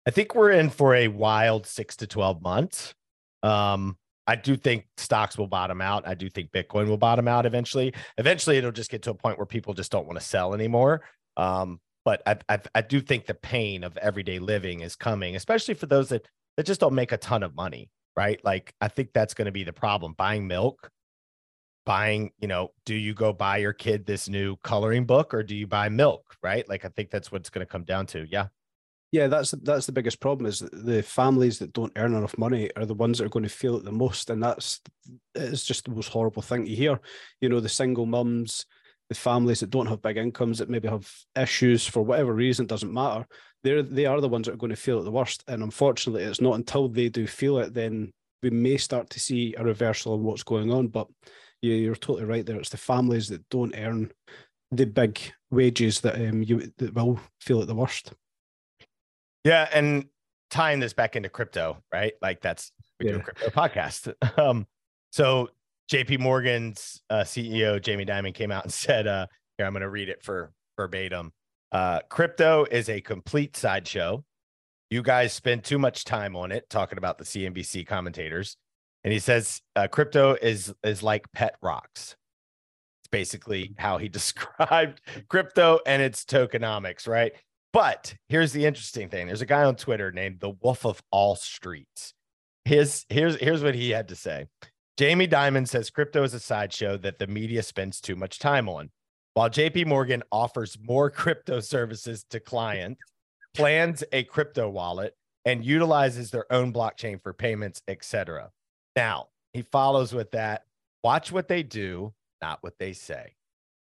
I 0.08 0.10
think 0.10 0.34
we're 0.34 0.52
in 0.52 0.70
for 0.70 0.94
a 0.94 1.06
wild 1.08 1.66
six 1.66 1.94
to 1.96 2.06
12 2.06 2.40
months. 2.40 2.94
Um, 3.42 3.98
I 4.26 4.36
do 4.36 4.56
think 4.56 4.86
stocks 4.96 5.36
will 5.36 5.46
bottom 5.46 5.82
out. 5.82 6.08
I 6.08 6.14
do 6.14 6.30
think 6.30 6.50
Bitcoin 6.50 6.88
will 6.88 6.96
bottom 6.96 7.28
out 7.28 7.44
eventually. 7.44 7.92
Eventually, 8.16 8.56
it'll 8.56 8.72
just 8.72 8.90
get 8.90 9.02
to 9.02 9.10
a 9.10 9.14
point 9.14 9.36
where 9.36 9.44
people 9.44 9.74
just 9.74 9.92
don't 9.92 10.06
want 10.06 10.18
to 10.18 10.24
sell 10.24 10.54
anymore. 10.54 11.02
Um, 11.36 11.78
but 12.06 12.22
I, 12.24 12.38
I, 12.48 12.58
I 12.74 12.80
do 12.80 13.02
think 13.02 13.26
the 13.26 13.34
pain 13.34 13.84
of 13.84 13.98
everyday 13.98 14.38
living 14.38 14.80
is 14.80 14.96
coming, 14.96 15.36
especially 15.36 15.74
for 15.74 15.84
those 15.84 16.08
that 16.08 16.26
that 16.56 16.64
just 16.64 16.80
don't 16.80 16.94
make 16.94 17.12
a 17.12 17.18
ton 17.18 17.42
of 17.42 17.54
money, 17.54 17.90
right? 18.16 18.42
Like 18.42 18.72
I 18.80 18.88
think 18.88 19.10
that's 19.12 19.34
going 19.34 19.44
to 19.44 19.52
be 19.52 19.62
the 19.62 19.74
problem. 19.74 20.14
Buying 20.16 20.46
milk, 20.46 20.90
buying, 21.84 22.30
you 22.40 22.48
know, 22.48 22.70
do 22.86 22.94
you 22.94 23.12
go 23.12 23.34
buy 23.34 23.58
your 23.58 23.74
kid 23.74 24.06
this 24.06 24.26
new 24.26 24.56
coloring 24.64 25.04
book 25.04 25.34
or 25.34 25.42
do 25.42 25.54
you 25.54 25.66
buy 25.66 25.90
milk, 25.90 26.34
right? 26.42 26.66
Like 26.66 26.86
I 26.86 26.88
think 26.88 27.10
that's 27.10 27.30
what 27.30 27.42
it's 27.42 27.50
going 27.50 27.66
to 27.66 27.70
come 27.70 27.84
down 27.84 28.06
to. 28.06 28.26
Yeah. 28.30 28.46
Yeah, 29.10 29.28
that's 29.28 29.52
that's 29.62 29.86
the 29.86 29.92
biggest 29.92 30.20
problem 30.20 30.46
is 30.46 30.58
the 30.58 31.02
families 31.02 31.58
that 31.60 31.72
don't 31.72 31.92
earn 31.96 32.14
enough 32.14 32.36
money 32.36 32.70
are 32.76 32.84
the 32.84 32.94
ones 32.94 33.18
that 33.18 33.24
are 33.24 33.30
going 33.30 33.44
to 33.44 33.48
feel 33.48 33.76
it 33.76 33.84
the 33.84 33.92
most, 33.92 34.28
and 34.28 34.42
that's 34.42 34.80
it's 35.34 35.64
just 35.64 35.86
the 35.86 35.92
most 35.92 36.10
horrible 36.10 36.42
thing 36.42 36.66
to 36.66 36.74
hear. 36.74 37.00
You 37.40 37.48
know, 37.48 37.60
the 37.60 37.70
single 37.70 38.04
mums, 38.04 38.66
the 39.08 39.14
families 39.14 39.60
that 39.60 39.70
don't 39.70 39.86
have 39.86 40.02
big 40.02 40.18
incomes 40.18 40.58
that 40.58 40.68
maybe 40.68 40.88
have 40.88 41.10
issues 41.34 41.86
for 41.86 42.02
whatever 42.02 42.34
reason, 42.34 42.66
doesn't 42.66 42.92
matter. 42.92 43.26
They're 43.64 43.82
they 43.82 44.04
are 44.04 44.20
the 44.20 44.28
ones 44.28 44.46
that 44.46 44.54
are 44.54 44.58
going 44.58 44.70
to 44.70 44.76
feel 44.76 45.00
it 45.00 45.04
the 45.04 45.10
worst, 45.10 45.42
and 45.48 45.62
unfortunately, 45.62 46.24
it's 46.24 46.42
not 46.42 46.56
until 46.56 46.88
they 46.88 47.08
do 47.08 47.26
feel 47.26 47.58
it 47.58 47.72
then 47.72 48.12
we 48.42 48.50
may 48.50 48.76
start 48.76 49.10
to 49.10 49.20
see 49.20 49.54
a 49.56 49.64
reversal 49.64 50.14
of 50.14 50.20
what's 50.20 50.42
going 50.42 50.70
on. 50.70 50.88
But 50.88 51.08
you're 51.62 51.94
totally 51.96 52.24
right 52.24 52.44
there. 52.44 52.56
It's 52.56 52.68
the 52.68 52.76
families 52.76 53.28
that 53.28 53.48
don't 53.48 53.74
earn 53.76 54.12
the 54.70 54.84
big 54.84 55.18
wages 55.50 56.02
that 56.02 56.14
um 56.16 56.42
you 56.42 56.70
that 56.76 56.94
will 56.94 57.18
feel 57.40 57.62
it 57.62 57.66
the 57.66 57.74
worst. 57.74 58.12
Yeah, 59.44 59.68
and 59.72 60.06
tying 60.50 60.80
this 60.80 60.92
back 60.92 61.16
into 61.16 61.28
crypto, 61.28 61.82
right? 61.92 62.14
Like 62.20 62.40
that's 62.40 62.72
we 62.98 63.06
yeah. 63.06 63.12
do 63.12 63.18
a 63.18 63.22
crypto 63.22 63.48
podcast. 63.50 64.14
Um, 64.38 64.66
so 65.10 65.48
JP 65.90 66.20
Morgan's 66.20 67.00
uh, 67.10 67.22
CEO 67.22 67.80
Jamie 67.80 68.04
Dimon 68.04 68.34
came 68.34 68.50
out 68.50 68.64
and 68.64 68.72
said, 68.72 69.06
uh, 69.06 69.26
here 69.56 69.66
I'm 69.66 69.72
going 69.72 69.82
to 69.82 69.88
read 69.88 70.08
it 70.08 70.22
for 70.22 70.52
verbatim. 70.76 71.32
Uh, 71.72 72.00
crypto 72.08 72.64
is 72.70 72.88
a 72.88 73.00
complete 73.00 73.56
sideshow. 73.56 74.24
You 74.90 75.02
guys 75.02 75.32
spend 75.32 75.64
too 75.64 75.78
much 75.78 76.04
time 76.04 76.34
on 76.34 76.50
it, 76.50 76.70
talking 76.70 76.96
about 76.96 77.18
the 77.18 77.24
CNBC 77.24 77.86
commentators. 77.86 78.56
And 79.04 79.12
he 79.12 79.18
says 79.18 79.60
uh, 79.76 79.88
crypto 79.88 80.34
is 80.40 80.72
is 80.82 81.02
like 81.02 81.30
pet 81.32 81.56
rocks. 81.62 82.16
It's 83.00 83.08
basically 83.10 83.74
how 83.78 83.98
he 83.98 84.08
described 84.08 85.00
crypto 85.28 85.80
and 85.86 86.02
its 86.02 86.24
tokenomics, 86.24 87.06
right? 87.06 87.32
But 87.72 88.14
here's 88.28 88.52
the 88.52 88.64
interesting 88.64 89.08
thing. 89.08 89.26
There's 89.26 89.42
a 89.42 89.46
guy 89.46 89.64
on 89.64 89.76
Twitter 89.76 90.10
named 90.10 90.40
the 90.40 90.54
Wolf 90.62 90.86
of 90.86 91.02
All 91.10 91.36
Streets. 91.36 92.14
His 92.64 93.04
here's 93.08 93.36
here's 93.36 93.62
what 93.62 93.74
he 93.74 93.90
had 93.90 94.08
to 94.08 94.16
say. 94.16 94.46
Jamie 94.96 95.28
Dimon 95.28 95.68
says 95.68 95.90
crypto 95.90 96.24
is 96.24 96.34
a 96.34 96.40
sideshow 96.40 96.96
that 96.98 97.18
the 97.18 97.26
media 97.26 97.62
spends 97.62 98.00
too 98.00 98.16
much 98.16 98.38
time 98.38 98.68
on. 98.68 98.90
While 99.34 99.50
JP 99.50 99.86
Morgan 99.86 100.22
offers 100.32 100.76
more 100.82 101.10
crypto 101.12 101.60
services 101.60 102.24
to 102.30 102.40
clients, 102.40 103.00
plans 103.54 104.02
a 104.12 104.24
crypto 104.24 104.68
wallet, 104.68 105.14
and 105.44 105.64
utilizes 105.64 106.30
their 106.30 106.50
own 106.52 106.72
blockchain 106.72 107.22
for 107.22 107.32
payments, 107.32 107.80
etc. 107.86 108.50
Now, 108.96 109.28
he 109.52 109.62
follows 109.62 110.12
with 110.12 110.32
that. 110.32 110.64
Watch 111.04 111.30
what 111.30 111.48
they 111.48 111.62
do, 111.62 112.12
not 112.42 112.58
what 112.62 112.78
they 112.78 112.92
say. 112.92 113.34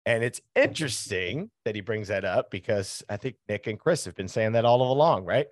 And 0.05 0.25
it's 0.25 0.41
interesting 0.57 1.51
that 1.65 1.75
he 1.75 1.81
brings 1.81 2.09
that 2.09 2.25
up 2.25 2.51
because 2.51 3.03
I 3.09 3.17
think 3.17 3.37
Nick 3.49 3.67
and 3.69 3.79
Chris 3.79 4.05
have 4.05 4.17
been 4.17 4.29
saying 4.29 4.53
that 4.53 4.65
all 4.65 4.93
along, 4.93 5.25
right? 5.25 5.47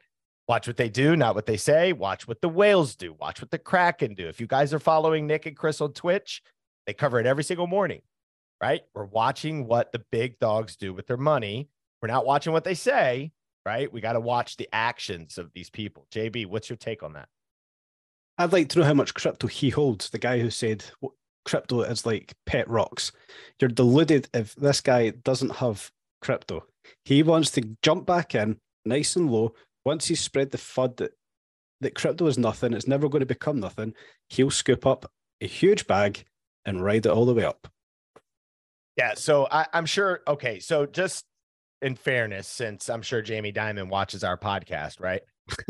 Watch 0.48 0.66
what 0.66 0.76
they 0.76 0.88
do, 0.88 1.14
not 1.14 1.36
what 1.36 1.46
they 1.46 1.56
say. 1.56 1.92
Watch 1.92 2.26
what 2.26 2.40
the 2.40 2.48
whales 2.48 2.96
do. 2.96 3.12
Watch 3.12 3.40
what 3.40 3.52
the 3.52 3.58
Kraken 3.58 4.14
do. 4.14 4.26
If 4.26 4.40
you 4.40 4.48
guys 4.48 4.74
are 4.74 4.80
following 4.80 5.26
Nick 5.26 5.46
and 5.46 5.56
Chris 5.56 5.80
on 5.80 5.92
Twitch, 5.92 6.42
they 6.86 6.92
cover 6.92 7.20
it 7.20 7.26
every 7.26 7.44
single 7.44 7.68
morning, 7.68 8.02
right? 8.60 8.80
We're 8.92 9.04
watching 9.04 9.66
what 9.66 9.92
the 9.92 10.02
big 10.10 10.40
dogs 10.40 10.74
do 10.74 10.92
with 10.92 11.06
their 11.06 11.16
money. 11.16 11.68
We're 12.02 12.08
not 12.08 12.26
watching 12.26 12.52
what 12.52 12.64
they 12.64 12.74
say, 12.74 13.30
right? 13.64 13.92
We 13.92 14.00
got 14.00 14.14
to 14.14 14.20
watch 14.20 14.56
the 14.56 14.68
actions 14.72 15.38
of 15.38 15.52
these 15.52 15.70
people. 15.70 16.08
JB, 16.12 16.46
what's 16.46 16.68
your 16.68 16.76
take 16.76 17.04
on 17.04 17.12
that? 17.12 17.28
I'd 18.38 18.52
like 18.52 18.70
to 18.70 18.80
know 18.80 18.86
how 18.86 18.94
much 18.94 19.14
crypto 19.14 19.46
he 19.46 19.70
holds. 19.70 20.10
The 20.10 20.18
guy 20.18 20.40
who 20.40 20.50
said 20.50 20.84
crypto 21.44 21.82
is 21.82 22.06
like 22.06 22.34
pet 22.46 22.68
rocks. 22.68 23.12
You're 23.60 23.68
deluded 23.68 24.28
if 24.34 24.54
this 24.54 24.80
guy 24.80 25.10
doesn't 25.10 25.56
have 25.56 25.90
crypto. 26.20 26.64
He 27.04 27.22
wants 27.22 27.50
to 27.52 27.76
jump 27.82 28.06
back 28.06 28.34
in 28.34 28.58
nice 28.84 29.16
and 29.16 29.30
low. 29.30 29.54
Once 29.84 30.06
he's 30.06 30.20
spread 30.20 30.50
the 30.50 30.58
FUD 30.58 30.96
that, 30.98 31.12
that 31.80 31.94
crypto 31.94 32.26
is 32.26 32.38
nothing, 32.38 32.72
it's 32.72 32.86
never 32.86 33.08
going 33.08 33.20
to 33.20 33.26
become 33.26 33.60
nothing, 33.60 33.94
he'll 34.28 34.50
scoop 34.50 34.86
up 34.86 35.10
a 35.40 35.46
huge 35.46 35.86
bag 35.86 36.24
and 36.66 36.84
ride 36.84 37.06
it 37.06 37.12
all 37.12 37.24
the 37.24 37.34
way 37.34 37.44
up. 37.44 37.68
Yeah. 38.96 39.14
So 39.14 39.48
I, 39.50 39.66
I'm 39.72 39.86
sure. 39.86 40.20
Okay. 40.28 40.60
So 40.60 40.84
just 40.84 41.24
in 41.80 41.94
fairness, 41.94 42.46
since 42.46 42.90
I'm 42.90 43.02
sure 43.02 43.22
Jamie 43.22 43.52
Dimon 43.52 43.88
watches 43.88 44.24
our 44.24 44.36
podcast, 44.36 45.00
right? 45.00 45.22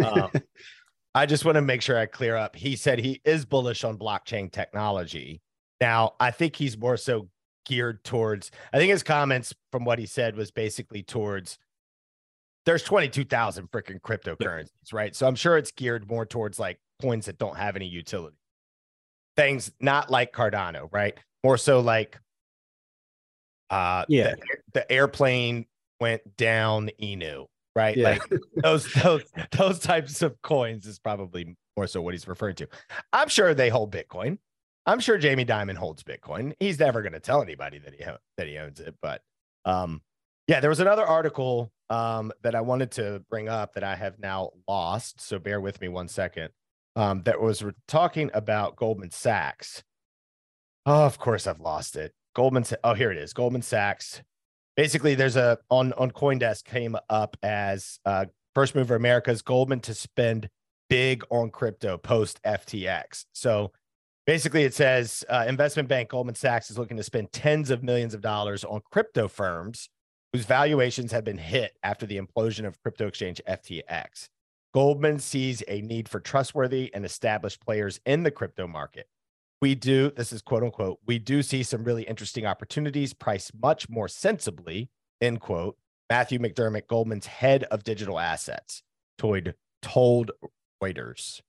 Um, 0.02 0.30
I 1.14 1.26
just 1.26 1.44
want 1.44 1.56
to 1.56 1.62
make 1.62 1.82
sure 1.82 1.98
I 1.98 2.06
clear 2.06 2.36
up. 2.36 2.56
He 2.56 2.76
said 2.76 2.98
he 2.98 3.20
is 3.24 3.44
bullish 3.44 3.84
on 3.84 3.98
blockchain 3.98 4.50
technology. 4.50 5.40
Now, 5.80 6.14
I 6.20 6.30
think 6.30 6.56
he's 6.56 6.76
more 6.76 6.96
so 6.96 7.28
geared 7.66 8.02
towards, 8.04 8.50
I 8.72 8.78
think 8.78 8.90
his 8.90 9.02
comments 9.02 9.54
from 9.72 9.84
what 9.84 9.99
he 9.99 10.06
said 10.06 10.37
was 10.37 10.50
basically 10.50 11.02
towards 11.02 11.58
there's 12.66 12.82
22,000 12.82 13.70
freaking 13.70 14.00
cryptocurrencies, 14.00 14.92
right? 14.92 15.16
So 15.16 15.26
I'm 15.26 15.34
sure 15.34 15.56
it's 15.56 15.72
geared 15.72 16.08
more 16.08 16.26
towards 16.26 16.58
like 16.58 16.78
coins 17.00 17.26
that 17.26 17.38
don't 17.38 17.56
have 17.56 17.75
any 17.76 17.87
utility. 17.87 18.37
Things 19.37 19.72
not 19.80 20.10
like 20.10 20.32
Cardano, 20.32 20.88
right? 20.92 21.16
More 21.42 21.56
so 21.56 21.80
like 21.80 22.20
uh 23.70 24.04
Yeah. 24.08 24.34
the, 24.34 24.58
the 24.75 24.92
airplane 24.92 25.66
went 26.00 26.37
down 26.37 26.90
Inu, 27.00 27.46
right? 27.75 27.96
Yeah. 27.96 28.10
Like 28.10 28.22
those 28.56 28.92
those 28.94 29.22
those 29.52 29.78
types 29.78 30.20
of 30.20 30.40
coins 30.42 30.87
is 30.87 30.99
probably 30.99 31.56
more 31.76 31.87
so 31.87 32.02
what 32.02 32.12
he's 32.12 32.28
referring 32.28 32.56
to. 32.56 32.68
I'm 33.12 33.28
sure 33.28 33.54
they 33.54 33.70
hold 33.70 33.92
Bitcoin. 33.92 34.38
I'm 34.87 35.00
sure 35.00 35.18
Jamie 35.18 35.44
Dimon 35.44 35.76
holds 35.76 36.02
Bitcoin. 36.02 36.52
He's 36.58 36.78
never 36.78 37.02
going 37.02 37.12
to 37.12 37.20
tell 37.20 37.42
anybody 37.42 37.78
that 37.78 37.94
he 37.94 38.04
that 38.37 38.46
he 38.46 38.58
owns 38.58 38.80
it, 38.80 38.94
but 39.00 39.22
um 39.64 40.02
yeah, 40.46 40.60
there 40.60 40.70
was 40.70 40.80
another 40.80 41.06
article 41.06 41.70
um 41.90 42.32
that 42.42 42.54
I 42.54 42.60
wanted 42.60 42.90
to 42.92 43.22
bring 43.30 43.49
up 43.49 43.75
that 43.75 43.84
I 43.84 43.94
have 43.94 44.18
now 44.18 44.50
lost, 44.68 45.20
so 45.20 45.38
bear 45.38 45.60
with 45.60 45.80
me 45.80 45.88
one 45.88 46.08
second. 46.08 46.50
Um 46.96 47.22
that 47.25 47.40
was 47.40 47.62
talking 47.87 48.30
about 48.34 48.76
Goldman 48.76 49.10
Sachs. 49.10 49.82
Oh, 50.87 51.04
of 51.04 51.18
course 51.18 51.46
I've 51.46 51.60
lost 51.60 51.96
it. 51.96 52.14
Goldman 52.34 52.64
Oh, 52.82 52.94
here 52.94 53.12
it 53.12 53.18
is. 53.18 53.32
Goldman 53.32 53.62
Sachs 53.62 54.22
basically 54.76 55.14
there's 55.14 55.37
a 55.37 55.58
on 55.68 55.92
on 55.94 56.10
coindesk 56.10 56.64
came 56.64 56.96
up 57.10 57.37
as 57.42 57.99
uh 58.06 58.25
first 58.54 58.75
mover 58.75 58.94
america's 58.94 59.42
goldman 59.42 59.80
to 59.80 59.92
spend 59.92 60.49
big 60.88 61.22
on 61.30 61.50
crypto 61.50 61.99
post 61.99 62.40
ftx 62.44 63.26
so 63.32 63.70
basically 64.30 64.62
it 64.62 64.72
says 64.72 65.25
uh, 65.28 65.44
investment 65.49 65.88
bank 65.88 66.08
goldman 66.08 66.37
sachs 66.37 66.70
is 66.70 66.78
looking 66.78 66.96
to 66.96 67.02
spend 67.02 67.32
tens 67.32 67.68
of 67.68 67.82
millions 67.82 68.14
of 68.14 68.20
dollars 68.20 68.62
on 68.62 68.80
crypto 68.92 69.26
firms 69.26 69.88
whose 70.32 70.44
valuations 70.44 71.10
have 71.10 71.25
been 71.25 71.37
hit 71.37 71.72
after 71.82 72.06
the 72.06 72.16
implosion 72.16 72.64
of 72.64 72.80
crypto 72.80 73.08
exchange 73.08 73.40
ftx 73.49 74.28
goldman 74.72 75.18
sees 75.18 75.64
a 75.66 75.80
need 75.80 76.08
for 76.08 76.20
trustworthy 76.20 76.94
and 76.94 77.04
established 77.04 77.60
players 77.60 77.99
in 78.06 78.22
the 78.22 78.30
crypto 78.30 78.68
market. 78.68 79.08
We 79.60 79.75
do 79.75 80.12
this 80.12 80.32
is 80.32 80.42
quote 80.42 80.62
unquote 80.62 81.00
we 81.04 81.18
do 81.18 81.42
see 81.42 81.64
some 81.64 81.82
really 81.82 82.04
interesting 82.04 82.46
opportunities 82.46 83.12
priced 83.12 83.50
much 83.60 83.88
more 83.88 84.06
sensibly 84.06 84.90
end 85.20 85.40
quote 85.40 85.76
matthew 86.08 86.38
mcdermott 86.38 86.87
goldman's 86.87 87.26
head 87.26 87.64
of 87.64 87.82
digital 87.82 88.20
assets 88.20 88.84
told 89.18 89.54
told 89.82 90.30
reuters. 90.80 91.40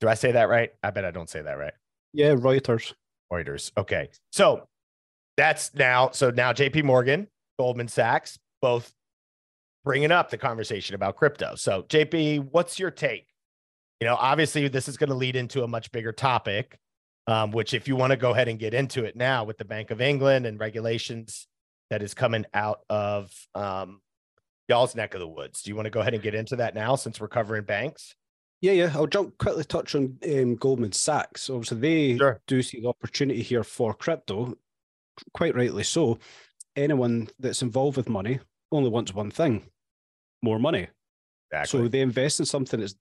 Do 0.00 0.08
i 0.08 0.14
say 0.14 0.32
that 0.32 0.48
right? 0.48 0.70
I 0.82 0.90
bet 0.90 1.04
i 1.04 1.12
don't 1.12 1.30
say 1.30 1.42
that 1.42 1.58
right 1.58 1.74
Yeah, 2.12 2.34
Reuters. 2.34 2.92
reuters 3.32 3.72
okay 3.76 4.10
so 4.30 4.68
that's 5.36 5.74
now 5.74 6.10
so 6.10 6.30
now 6.30 6.52
jp 6.52 6.84
morgan 6.84 7.26
goldman 7.58 7.88
sachs 7.88 8.38
both 8.60 8.92
bringing 9.84 10.12
up 10.12 10.30
the 10.30 10.36
conversation 10.36 10.94
about 10.94 11.16
crypto 11.16 11.54
so 11.54 11.82
jp 11.84 12.46
what's 12.50 12.78
your 12.78 12.90
take 12.90 13.26
you 14.00 14.06
know 14.06 14.16
obviously 14.16 14.68
this 14.68 14.86
is 14.86 14.98
going 14.98 15.08
to 15.08 15.16
lead 15.16 15.34
into 15.34 15.64
a 15.64 15.68
much 15.68 15.90
bigger 15.92 16.12
topic 16.12 16.78
um, 17.26 17.52
which 17.52 17.74
if 17.74 17.86
you 17.86 17.96
want 17.96 18.10
to 18.10 18.16
go 18.16 18.30
ahead 18.32 18.48
and 18.48 18.58
get 18.58 18.74
into 18.74 19.04
it 19.04 19.16
now 19.16 19.44
with 19.44 19.58
the 19.58 19.64
Bank 19.64 19.90
of 19.90 20.00
England 20.00 20.46
and 20.46 20.58
regulations 20.58 21.46
that 21.90 22.02
is 22.02 22.14
coming 22.14 22.44
out 22.52 22.80
of 22.88 23.30
um, 23.54 24.00
y'all's 24.68 24.94
neck 24.96 25.14
of 25.14 25.20
the 25.20 25.28
woods. 25.28 25.62
Do 25.62 25.70
you 25.70 25.76
want 25.76 25.86
to 25.86 25.90
go 25.90 26.00
ahead 26.00 26.14
and 26.14 26.22
get 26.22 26.34
into 26.34 26.56
that 26.56 26.74
now 26.74 26.96
since 26.96 27.20
we're 27.20 27.28
covering 27.28 27.64
banks? 27.64 28.14
Yeah, 28.62 28.72
yeah. 28.72 28.92
I'll 28.94 29.08
jump 29.08 29.36
quickly 29.38 29.64
touch 29.64 29.94
on 29.96 30.18
um, 30.24 30.54
Goldman 30.54 30.92
Sachs. 30.92 31.50
Obviously, 31.50 31.78
they 31.80 32.16
Sure. 32.16 32.40
do 32.46 32.62
see 32.62 32.80
the 32.80 32.88
opportunity 32.88 33.42
here 33.42 33.64
for 33.64 33.92
crypto, 33.92 34.54
quite 35.34 35.54
rightly 35.56 35.82
so. 35.82 36.18
Anyone 36.76 37.28
that's 37.38 37.60
involved 37.60 37.96
with 37.96 38.08
money 38.08 38.38
only 38.70 38.88
wants 38.88 39.12
one 39.12 39.30
thing 39.30 39.64
more 40.42 40.58
money. 40.58 40.88
So 41.64 41.88
they 41.88 42.00
invest 42.00 42.40
in 42.40 42.46
something 42.46 42.80
that's 42.80 42.94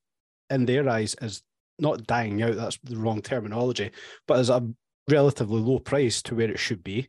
in 0.49 0.65
their 0.65 0.89
eyes 0.89 1.15
is 1.21 1.41
not 1.79 2.05
dying 2.05 2.41
out, 2.41 2.55
that's 2.55 2.77
the 2.83 2.97
wrong 2.97 3.21
terminology, 3.21 3.91
but 4.27 4.39
is 4.39 4.49
a 4.49 4.67
relatively 5.09 5.61
low 5.61 5.79
price 5.79 6.21
to 6.23 6.35
where 6.35 6.51
it 6.51 6.59
should 6.59 6.83
be. 6.83 7.07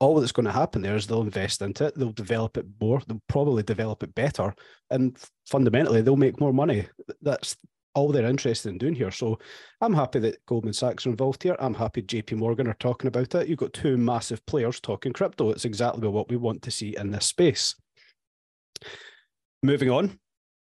All 0.00 0.20
that's 0.20 0.32
going 0.32 0.46
to 0.46 0.52
happen 0.52 0.82
there 0.82 0.96
is 0.96 1.06
they'll 1.06 1.22
invest 1.22 1.62
into 1.62 1.86
it, 1.86 1.94
they'll 1.96 2.12
develop 2.12 2.56
it 2.58 2.66
more, 2.80 3.00
they'll 3.06 3.22
probably 3.28 3.62
develop 3.62 4.02
it 4.02 4.14
better, 4.14 4.54
and 4.90 5.16
fundamentally 5.46 6.02
they'll 6.02 6.16
make 6.16 6.40
more 6.40 6.52
money. 6.52 6.86
That's 7.22 7.56
all 7.94 8.10
they're 8.10 8.28
interested 8.28 8.70
in 8.70 8.78
doing 8.78 8.94
here. 8.94 9.10
So 9.10 9.38
I'm 9.80 9.94
happy 9.94 10.18
that 10.20 10.44
Goldman 10.46 10.72
Sachs 10.72 11.06
are 11.06 11.10
involved 11.10 11.42
here. 11.42 11.56
I'm 11.58 11.74
happy 11.74 12.02
JP 12.02 12.38
Morgan 12.38 12.68
are 12.68 12.76
talking 12.80 13.08
about 13.08 13.34
it. 13.34 13.48
You've 13.48 13.58
got 13.58 13.72
two 13.72 13.96
massive 13.96 14.44
players 14.46 14.80
talking 14.80 15.12
crypto. 15.12 15.50
It's 15.50 15.64
exactly 15.64 16.08
what 16.08 16.30
we 16.30 16.36
want 16.36 16.62
to 16.62 16.70
see 16.70 16.96
in 16.96 17.10
this 17.10 17.26
space. 17.26 17.74
Moving 19.62 19.90
on, 19.90 20.18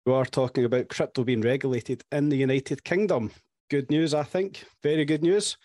we 0.05 0.13
are 0.13 0.25
talking 0.25 0.65
about 0.65 0.89
crypto 0.89 1.23
being 1.23 1.41
regulated 1.41 2.03
in 2.11 2.29
the 2.29 2.37
United 2.37 2.83
Kingdom. 2.83 3.31
Good 3.69 3.89
news, 3.91 4.13
I 4.13 4.23
think. 4.23 4.63
Very 4.81 5.05
good 5.05 5.21
news. 5.21 5.57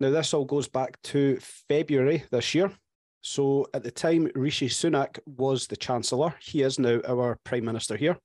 Now, 0.00 0.10
this 0.10 0.34
all 0.34 0.44
goes 0.44 0.68
back 0.68 1.00
to 1.04 1.38
February 1.68 2.24
this 2.32 2.54
year. 2.54 2.72
So, 3.20 3.66
at 3.72 3.84
the 3.84 3.92
time, 3.92 4.28
Rishi 4.34 4.68
Sunak 4.68 5.18
was 5.24 5.66
the 5.66 5.76
Chancellor. 5.76 6.34
He 6.40 6.62
is 6.62 6.78
now 6.78 7.00
our 7.06 7.38
Prime 7.44 7.64
Minister 7.64 7.96
here. 7.96 8.18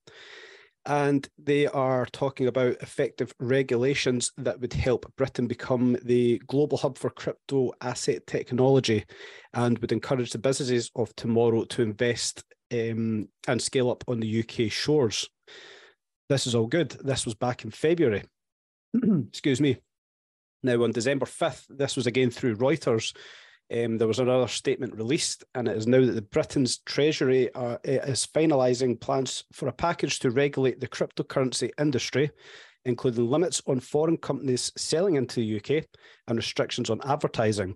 And 0.86 1.27
they 1.38 1.67
are 1.67 2.05
talking 2.07 2.48
about 2.48 2.81
effective 2.81 3.33
regulations 3.39 4.31
that 4.38 4.59
would 4.59 4.74
help 4.74 5.12
Britain 5.17 5.45
become 5.45 5.98
the 6.03 6.41
global 6.48 6.77
hub 6.77 6.98
for 6.98 7.09
crypto 7.09 7.74
asset 7.81 8.25
technology 8.25 9.05
and 9.53 9.77
would 9.79 9.91
encourage 9.91 10.31
the 10.31 10.39
businesses 10.39 10.89
of 10.95 11.15
tomorrow 11.15 11.65
to 11.65 11.81
invest 11.81 12.43
um, 12.71 13.27
and 13.48 13.62
scale 13.62 13.91
up 13.91 14.03
on 14.07 14.19
the 14.19 14.39
UK 14.39 14.71
shores. 14.71 15.27
This 16.29 16.48
is 16.48 16.55
all 16.55 16.67
good. 16.67 16.91
This 17.03 17.25
was 17.25 17.36
back 17.36 17.65
in 17.65 17.71
February. 17.71 18.24
Excuse 19.27 19.59
me. 19.59 19.77
Now, 20.62 20.83
on 20.83 20.91
December 20.91 21.25
5th, 21.25 21.65
this 21.69 21.95
was 21.95 22.07
again 22.07 22.31
through 22.31 22.57
Reuters. 22.57 23.15
Um, 23.71 23.97
there 23.97 24.07
was 24.07 24.19
another 24.19 24.47
statement 24.47 24.95
released, 24.95 25.43
and 25.53 25.67
it 25.67 25.77
is 25.77 25.85
now 25.85 26.03
that 26.03 26.13
the 26.13 26.21
Britain's 26.21 26.79
Treasury 26.79 27.53
uh, 27.53 27.77
is 27.83 28.25
finalising 28.25 28.99
plans 28.99 29.43
for 29.53 29.67
a 29.67 29.73
package 29.73 30.19
to 30.19 30.31
regulate 30.31 30.79
the 30.79 30.88
cryptocurrency 30.88 31.69
industry, 31.79 32.31
including 32.85 33.29
limits 33.29 33.61
on 33.67 33.79
foreign 33.79 34.17
companies 34.17 34.71
selling 34.75 35.15
into 35.15 35.39
the 35.39 35.57
UK 35.57 35.85
and 36.27 36.38
restrictions 36.38 36.89
on 36.89 36.99
advertising. 37.05 37.75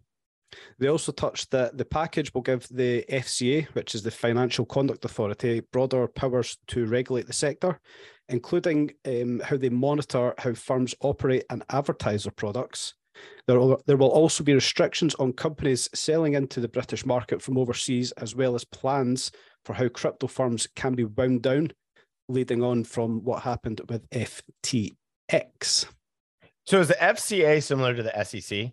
They 0.80 0.88
also 0.88 1.12
touched 1.12 1.52
that 1.52 1.78
the 1.78 1.86
package 1.86 2.34
will 2.34 2.42
give 2.42 2.68
the 2.70 3.04
FCA, 3.10 3.68
which 3.74 3.96
is 3.96 4.04
the 4.04 4.12
Financial 4.12 4.66
Conduct 4.66 5.06
Authority, 5.06 5.62
broader 5.72 6.08
powers 6.08 6.58
to 6.68 6.86
regulate 6.86 7.28
the 7.28 7.34
sector, 7.34 7.80
including 8.30 8.92
um, 9.06 9.40
how 9.40 9.58
they 9.58 9.70
monitor 9.70 10.34
how 10.38 10.54
firms 10.54 10.96
operate 11.02 11.46
and 11.50 11.64
advertise 11.70 12.24
their 12.24 12.32
products. 12.32 12.94
There 13.48 13.60
will, 13.60 13.82
there 13.86 13.98
will 13.98 14.10
also 14.10 14.44
be 14.44 14.54
restrictions 14.54 15.16
on 15.16 15.34
companies 15.34 15.90
selling 15.94 16.34
into 16.34 16.60
the 16.60 16.68
British 16.68 17.06
market 17.06 17.42
from 17.42 17.58
overseas, 17.58 18.12
as 18.14 18.36
well 18.36 18.56
as 18.56 18.64
plans 18.66 19.32
for 19.66 19.74
how 19.74 19.90
crypto 19.90 20.28
firms 20.28 20.68
can 20.76 20.96
be 20.96 21.04
wound 21.04 21.42
down, 21.42 21.72
leading 22.30 22.64
on 22.64 22.84
from 22.84 23.24
what 23.24 23.44
happened 23.44 23.82
with 23.90 24.10
FTX. 24.10 25.86
So 26.66 26.80
is 26.80 26.88
the 26.88 26.94
FCA 26.96 27.62
similar 27.62 27.94
to 27.94 28.04
the 28.04 28.24
SEC? 28.24 28.72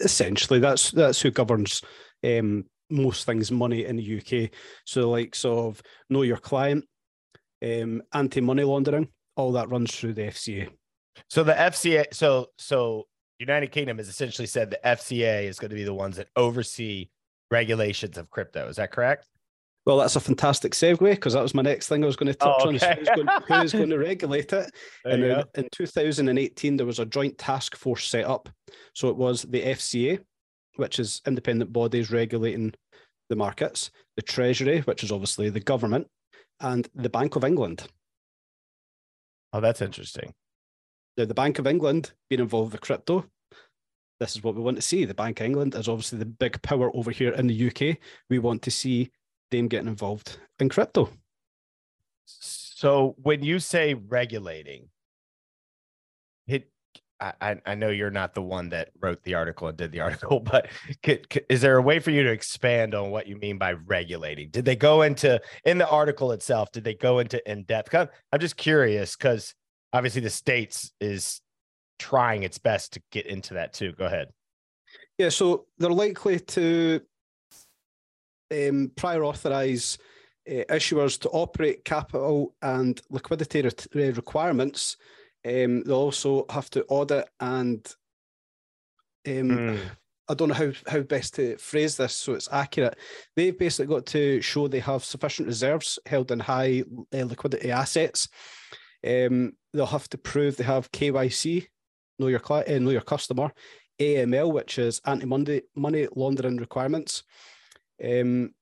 essentially 0.00 0.58
that's 0.58 0.90
that's 0.90 1.20
who 1.20 1.30
governs 1.30 1.82
um, 2.24 2.64
most 2.90 3.26
things 3.26 3.50
money 3.50 3.84
in 3.84 3.96
the 3.96 4.18
UK. 4.18 4.50
So 4.84 5.00
the 5.00 5.06
likes 5.06 5.44
of 5.44 5.82
know 6.10 6.22
your 6.22 6.36
client, 6.36 6.84
um, 7.64 8.02
anti 8.12 8.40
money 8.40 8.64
laundering, 8.64 9.08
all 9.36 9.52
that 9.52 9.70
runs 9.70 9.94
through 9.94 10.14
the 10.14 10.22
FCA. 10.22 10.68
So 11.28 11.44
the 11.44 11.54
FCA, 11.54 12.12
so 12.12 12.48
so 12.58 13.04
United 13.38 13.70
Kingdom 13.70 13.98
has 13.98 14.08
essentially 14.08 14.46
said 14.46 14.70
the 14.70 14.80
FCA 14.84 15.44
is 15.44 15.58
going 15.58 15.70
to 15.70 15.76
be 15.76 15.84
the 15.84 15.94
ones 15.94 16.16
that 16.16 16.28
oversee 16.36 17.08
regulations 17.50 18.16
of 18.18 18.30
crypto. 18.30 18.68
Is 18.68 18.76
that 18.76 18.92
correct? 18.92 19.26
Well, 19.84 19.98
that's 19.98 20.16
a 20.16 20.20
fantastic 20.20 20.72
segue 20.72 20.98
because 20.98 21.34
that 21.34 21.42
was 21.42 21.54
my 21.54 21.62
next 21.62 21.88
thing 21.88 22.02
I 22.02 22.06
was 22.06 22.16
going 22.16 22.32
to 22.32 22.38
oh, 22.40 22.52
touch 22.52 22.62
Oh, 22.64 22.68
on. 22.68 22.74
Is 22.74 22.82
who's, 22.82 23.08
going, 23.14 23.28
who's 23.48 23.72
going 23.72 23.90
to 23.90 23.98
regulate 23.98 24.52
it? 24.52 24.70
There 25.04 25.14
and 25.14 25.22
in, 25.54 25.64
in 25.64 25.68
2018, 25.70 26.76
there 26.76 26.86
was 26.86 26.98
a 26.98 27.06
joint 27.06 27.38
task 27.38 27.76
force 27.76 28.08
set 28.08 28.24
up. 28.24 28.48
So 28.94 29.08
it 29.08 29.16
was 29.16 29.42
the 29.42 29.62
FCA, 29.62 30.18
which 30.74 30.98
is 30.98 31.22
independent 31.24 31.72
bodies 31.72 32.10
regulating 32.10 32.74
the 33.28 33.36
markets, 33.36 33.92
the 34.16 34.22
Treasury, 34.22 34.80
which 34.80 35.04
is 35.04 35.12
obviously 35.12 35.50
the 35.50 35.60
government, 35.60 36.08
and 36.60 36.88
the 36.94 37.10
Bank 37.10 37.36
of 37.36 37.44
England. 37.44 37.86
Oh, 39.52 39.60
that's 39.60 39.82
interesting. 39.82 40.34
Now, 41.16 41.24
the 41.24 41.34
Bank 41.34 41.58
of 41.58 41.66
England 41.66 42.12
being 42.28 42.40
involved 42.42 42.72
with 42.72 42.80
crypto, 42.82 43.24
this 44.20 44.36
is 44.36 44.42
what 44.42 44.54
we 44.54 44.62
want 44.62 44.76
to 44.76 44.82
see. 44.82 45.04
The 45.04 45.14
Bank 45.14 45.40
of 45.40 45.46
England 45.46 45.74
is 45.74 45.88
obviously 45.88 46.18
the 46.18 46.26
big 46.26 46.60
power 46.62 46.94
over 46.94 47.10
here 47.10 47.32
in 47.32 47.46
the 47.46 47.68
UK. 47.68 47.98
We 48.30 48.38
want 48.38 48.62
to 48.62 48.70
see 48.70 49.10
them 49.50 49.68
getting 49.68 49.88
involved 49.88 50.38
in 50.58 50.68
crypto. 50.68 51.10
So 52.26 53.14
when 53.22 53.42
you 53.42 53.58
say 53.58 53.94
regulating, 53.94 54.88
it, 56.46 56.68
I, 57.20 57.56
I- 57.64 57.74
know 57.74 57.88
you're 57.88 58.10
not 58.10 58.34
the 58.34 58.42
one 58.42 58.68
that 58.70 58.90
wrote 59.00 59.22
the 59.22 59.34
article 59.34 59.68
and 59.68 59.76
did 59.78 59.92
the 59.92 60.00
article, 60.08 60.40
but 60.40 60.68
could, 61.02 61.28
could- 61.30 61.46
is 61.48 61.60
there 61.62 61.76
a 61.76 61.82
way 61.82 61.98
for 61.98 62.10
you 62.10 62.22
to 62.24 62.30
expand 62.32 62.94
on 62.94 63.10
what 63.10 63.26
you 63.26 63.36
mean 63.36 63.56
by 63.58 63.72
regulating? 63.72 64.50
Did 64.50 64.64
they 64.66 64.76
go 64.76 65.02
into 65.02 65.40
in 65.64 65.78
the 65.78 65.88
article 65.88 66.32
itself? 66.32 66.72
Did 66.72 66.84
they 66.84 66.94
go 66.94 67.20
into 67.20 67.50
in 67.50 67.64
depth? 67.64 67.94
I'm 67.94 68.40
just 68.40 68.56
curious 68.56 69.16
because 69.16 69.54
obviously 69.96 70.20
the 70.20 70.30
states 70.30 70.92
is 71.00 71.40
trying 71.98 72.42
its 72.42 72.58
best 72.58 72.92
to 72.92 73.02
get 73.10 73.26
into 73.26 73.54
that 73.54 73.72
too. 73.72 73.92
Go 73.92 74.06
ahead. 74.06 74.28
Yeah, 75.18 75.30
so 75.30 75.66
they're 75.78 75.90
likely 75.90 76.38
to 76.40 77.00
um, 78.52 78.92
prior 78.96 79.24
authorize 79.24 79.98
uh, 80.48 80.64
issuers 80.68 81.18
to 81.20 81.30
operate 81.30 81.84
capital 81.84 82.54
and 82.62 83.00
liquidity 83.10 83.62
ret- 83.62 83.86
uh, 83.96 84.12
requirements. 84.12 84.96
Um, 85.44 85.82
they'll 85.84 85.96
also 85.96 86.44
have 86.50 86.68
to 86.70 86.84
audit 86.88 87.28
and 87.40 87.86
um, 89.26 89.48
Mm. 89.48 89.78
I 90.28 90.34
don't 90.34 90.48
know 90.48 90.54
how, 90.54 90.72
how 90.88 91.00
best 91.02 91.34
to 91.36 91.56
phrase 91.56 91.96
this 91.96 92.14
so 92.14 92.34
it's 92.34 92.48
accurate. 92.50 92.98
They've 93.36 93.56
basically 93.56 93.94
got 93.94 94.06
to 94.06 94.40
show 94.40 94.66
they 94.66 94.80
have 94.80 95.04
sufficient 95.04 95.46
reserves 95.46 95.98
held 96.06 96.32
in 96.32 96.40
high 96.40 96.82
uh, 97.14 97.24
liquidity 97.24 97.70
assets. 97.70 98.28
Um, 99.06 99.52
they'll 99.72 99.86
have 99.86 100.08
to 100.10 100.18
prove 100.18 100.56
they 100.56 100.64
have 100.64 100.92
KYC, 100.92 101.66
know 102.18 102.28
your 102.28 102.40
cli- 102.40 102.64
uh, 102.66 102.78
know 102.78 102.90
your 102.90 103.00
customer, 103.00 103.52
AML, 104.00 104.52
which 104.52 104.78
is 104.78 105.00
anti 105.04 105.26
money 105.26 105.62
money 105.74 106.08
laundering 106.14 106.58
requirements. 106.58 107.22
Um, 108.02 108.54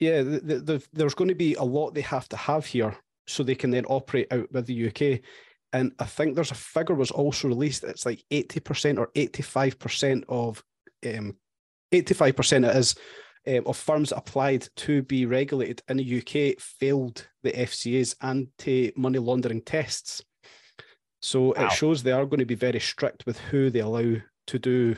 yeah, 0.00 0.22
th 0.22 0.42
th 0.46 0.66
th- 0.66 0.88
there's 0.92 1.14
going 1.14 1.28
to 1.28 1.34
be 1.34 1.54
a 1.54 1.62
lot 1.62 1.94
they 1.94 2.02
have 2.02 2.28
to 2.30 2.36
have 2.36 2.66
here 2.66 2.96
so 3.26 3.42
they 3.42 3.54
can 3.54 3.70
then 3.70 3.84
operate 3.86 4.32
out 4.32 4.50
with 4.52 4.66
the 4.66 4.88
UK. 4.88 5.20
And 5.72 5.92
I 5.98 6.04
think 6.04 6.34
there's 6.34 6.50
a 6.50 6.54
figure 6.54 6.94
was 6.94 7.10
also 7.10 7.48
released. 7.48 7.84
It's 7.84 8.04
like 8.04 8.22
80% 8.30 8.98
or 8.98 9.08
85% 9.14 10.24
of 10.28 10.62
um, 11.06 11.36
85% 11.92 12.68
it 12.68 12.76
is 12.76 12.94
um, 13.46 13.62
of 13.66 13.76
firms 13.76 14.10
that 14.10 14.18
applied 14.18 14.68
to 14.76 15.02
be 15.02 15.26
regulated 15.26 15.82
in 15.88 15.96
the 15.96 16.18
UK 16.18 16.60
failed 16.60 17.26
the 17.42 17.52
FCA's 17.52 18.14
anti 18.20 18.92
money 18.96 19.18
laundering 19.18 19.62
tests. 19.62 20.22
So 21.20 21.54
Wow. 21.56 21.66
it 21.66 21.72
shows 21.72 22.02
they 22.02 22.12
are 22.12 22.26
going 22.26 22.40
to 22.40 22.46
be 22.46 22.54
very 22.54 22.80
strict 22.80 23.26
with 23.26 23.38
who 23.38 23.70
they 23.70 23.80
allow 23.80 24.16
to 24.48 24.58
do 24.58 24.96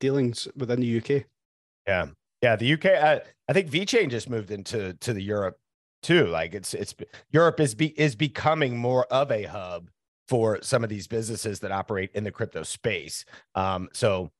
dealings 0.00 0.48
within 0.56 0.80
the 0.80 0.98
UK. 0.98 1.24
Yeah, 1.86 2.06
yeah. 2.42 2.56
The 2.56 2.72
UK, 2.72 2.86
I, 2.86 3.20
I 3.48 3.52
think 3.52 3.70
VeChain 3.70 4.10
just 4.10 4.28
moved 4.28 4.50
into 4.50 4.94
to 4.94 5.12
the 5.12 5.22
Europe 5.22 5.58
too. 6.02 6.26
Like 6.26 6.54
it's 6.54 6.74
it's 6.74 6.94
Europe 7.30 7.60
is 7.60 7.74
be 7.74 7.98
is 7.98 8.16
becoming 8.16 8.76
more 8.76 9.06
of 9.06 9.30
a 9.30 9.44
hub 9.44 9.88
for 10.28 10.60
some 10.62 10.82
of 10.82 10.90
these 10.90 11.06
businesses 11.06 11.60
that 11.60 11.72
operate 11.72 12.10
in 12.14 12.24
the 12.24 12.30
crypto 12.30 12.62
space. 12.62 13.24
Um, 13.54 13.88
so 13.92 14.30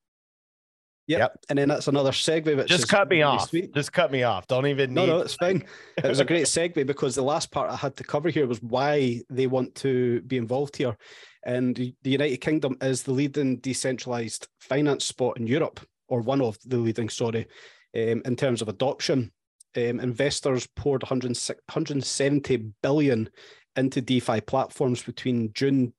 Yep. 1.09 1.19
Yep. 1.19 1.39
And 1.49 1.59
then 1.59 1.69
that's 1.69 1.89
another 1.89 2.13
segue. 2.13 2.57
Which 2.57 2.69
just 2.69 2.89
cut 2.89 3.09
me 3.09 3.17
really 3.17 3.25
off. 3.37 3.49
sweet. 3.49 3.75
Just 3.75 3.93
cut 3.93 4.13
me 4.13 4.23
off. 4.23 4.47
Don't 4.47 4.67
even 4.67 4.95
No, 4.95 5.03
need. 5.03 5.09
no, 5.09 5.19
it's 5.21 5.35
fine. 5.35 5.65
It 5.97 6.05
was 6.05 6.21
a 6.21 6.25
great 6.25 6.47
segue 6.47 6.87
because 6.87 7.15
the 7.15 7.23
last 7.23 7.51
part 7.51 7.71
I 7.71 7.77
had 7.77 7.97
to 7.97 8.05
cover 8.05 8.29
here 8.29 8.47
was 8.47 8.63
why 8.63 9.21
they 9.29 9.47
want 9.49 9.75
to 9.77 10.23
be 10.23 10.37
involved 10.37 10.77
here. 10.77 10.97
And 11.45 11.75
the 11.77 12.11
United 12.11 12.37
Kingdom 12.41 12.77
is 12.81 13.03
the 13.03 13.13
leading 13.13 13.57
decentralized 13.57 14.47
finance 14.61 15.05
spot 15.05 15.39
in 15.39 15.47
Europe, 15.49 15.81
or 16.07 16.21
one 16.21 16.41
of 16.41 16.57
the 16.65 16.77
leading, 16.77 17.09
sorry, 17.09 17.49
um, 17.97 18.23
in 18.25 18.37
terms 18.37 18.63
of 18.63 18.69
adoption. 18.69 19.33
Um, 19.77 20.01
investors 20.01 20.69
poured 20.77 21.03
106 21.03 21.59
170 21.75 22.59
billion 22.83 23.29
into 23.75 24.01
DeFi 24.03 24.41
platforms 24.43 25.03
between 25.03 25.51
June 25.55 25.95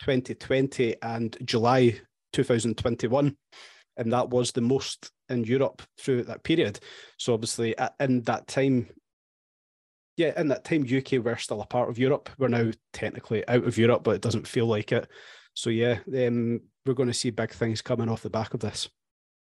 2020 0.00 0.94
and 1.02 1.36
July 1.44 1.98
2021 2.32 3.34
and 3.96 4.12
that 4.12 4.30
was 4.30 4.52
the 4.52 4.60
most 4.60 5.10
in 5.28 5.44
Europe 5.44 5.82
through 5.98 6.24
that 6.24 6.42
period. 6.42 6.80
So 7.18 7.34
obviously, 7.34 7.74
in 8.00 8.22
that 8.22 8.46
time, 8.46 8.88
yeah, 10.16 10.38
in 10.38 10.48
that 10.48 10.64
time, 10.64 10.82
UK 10.82 11.24
were 11.24 11.36
still 11.36 11.60
a 11.60 11.66
part 11.66 11.88
of 11.88 11.98
Europe. 11.98 12.30
We're 12.38 12.48
now 12.48 12.70
technically 12.92 13.46
out 13.48 13.64
of 13.64 13.78
Europe, 13.78 14.04
but 14.04 14.16
it 14.16 14.22
doesn't 14.22 14.46
feel 14.46 14.66
like 14.66 14.92
it. 14.92 15.08
So 15.54 15.70
yeah, 15.70 15.98
um, 16.08 16.60
we're 16.84 16.94
going 16.94 17.08
to 17.08 17.14
see 17.14 17.30
big 17.30 17.50
things 17.50 17.82
coming 17.82 18.08
off 18.08 18.22
the 18.22 18.30
back 18.30 18.54
of 18.54 18.60
this. 18.60 18.88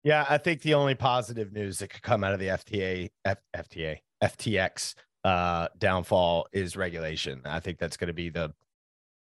Yeah, 0.02 0.24
I 0.28 0.38
think 0.38 0.62
the 0.62 0.74
only 0.74 0.94
positive 0.94 1.52
news 1.52 1.78
that 1.78 1.90
could 1.90 2.02
come 2.02 2.24
out 2.24 2.32
of 2.32 2.40
the 2.40 2.46
FTA, 2.46 3.10
F, 3.24 3.38
FTA, 3.54 3.98
FTX 4.22 4.94
uh, 5.24 5.68
downfall 5.78 6.48
is 6.52 6.76
regulation. 6.76 7.42
I 7.44 7.60
think 7.60 7.78
that's 7.78 7.96
going 7.96 8.08
to 8.08 8.14
be 8.14 8.30
the. 8.30 8.52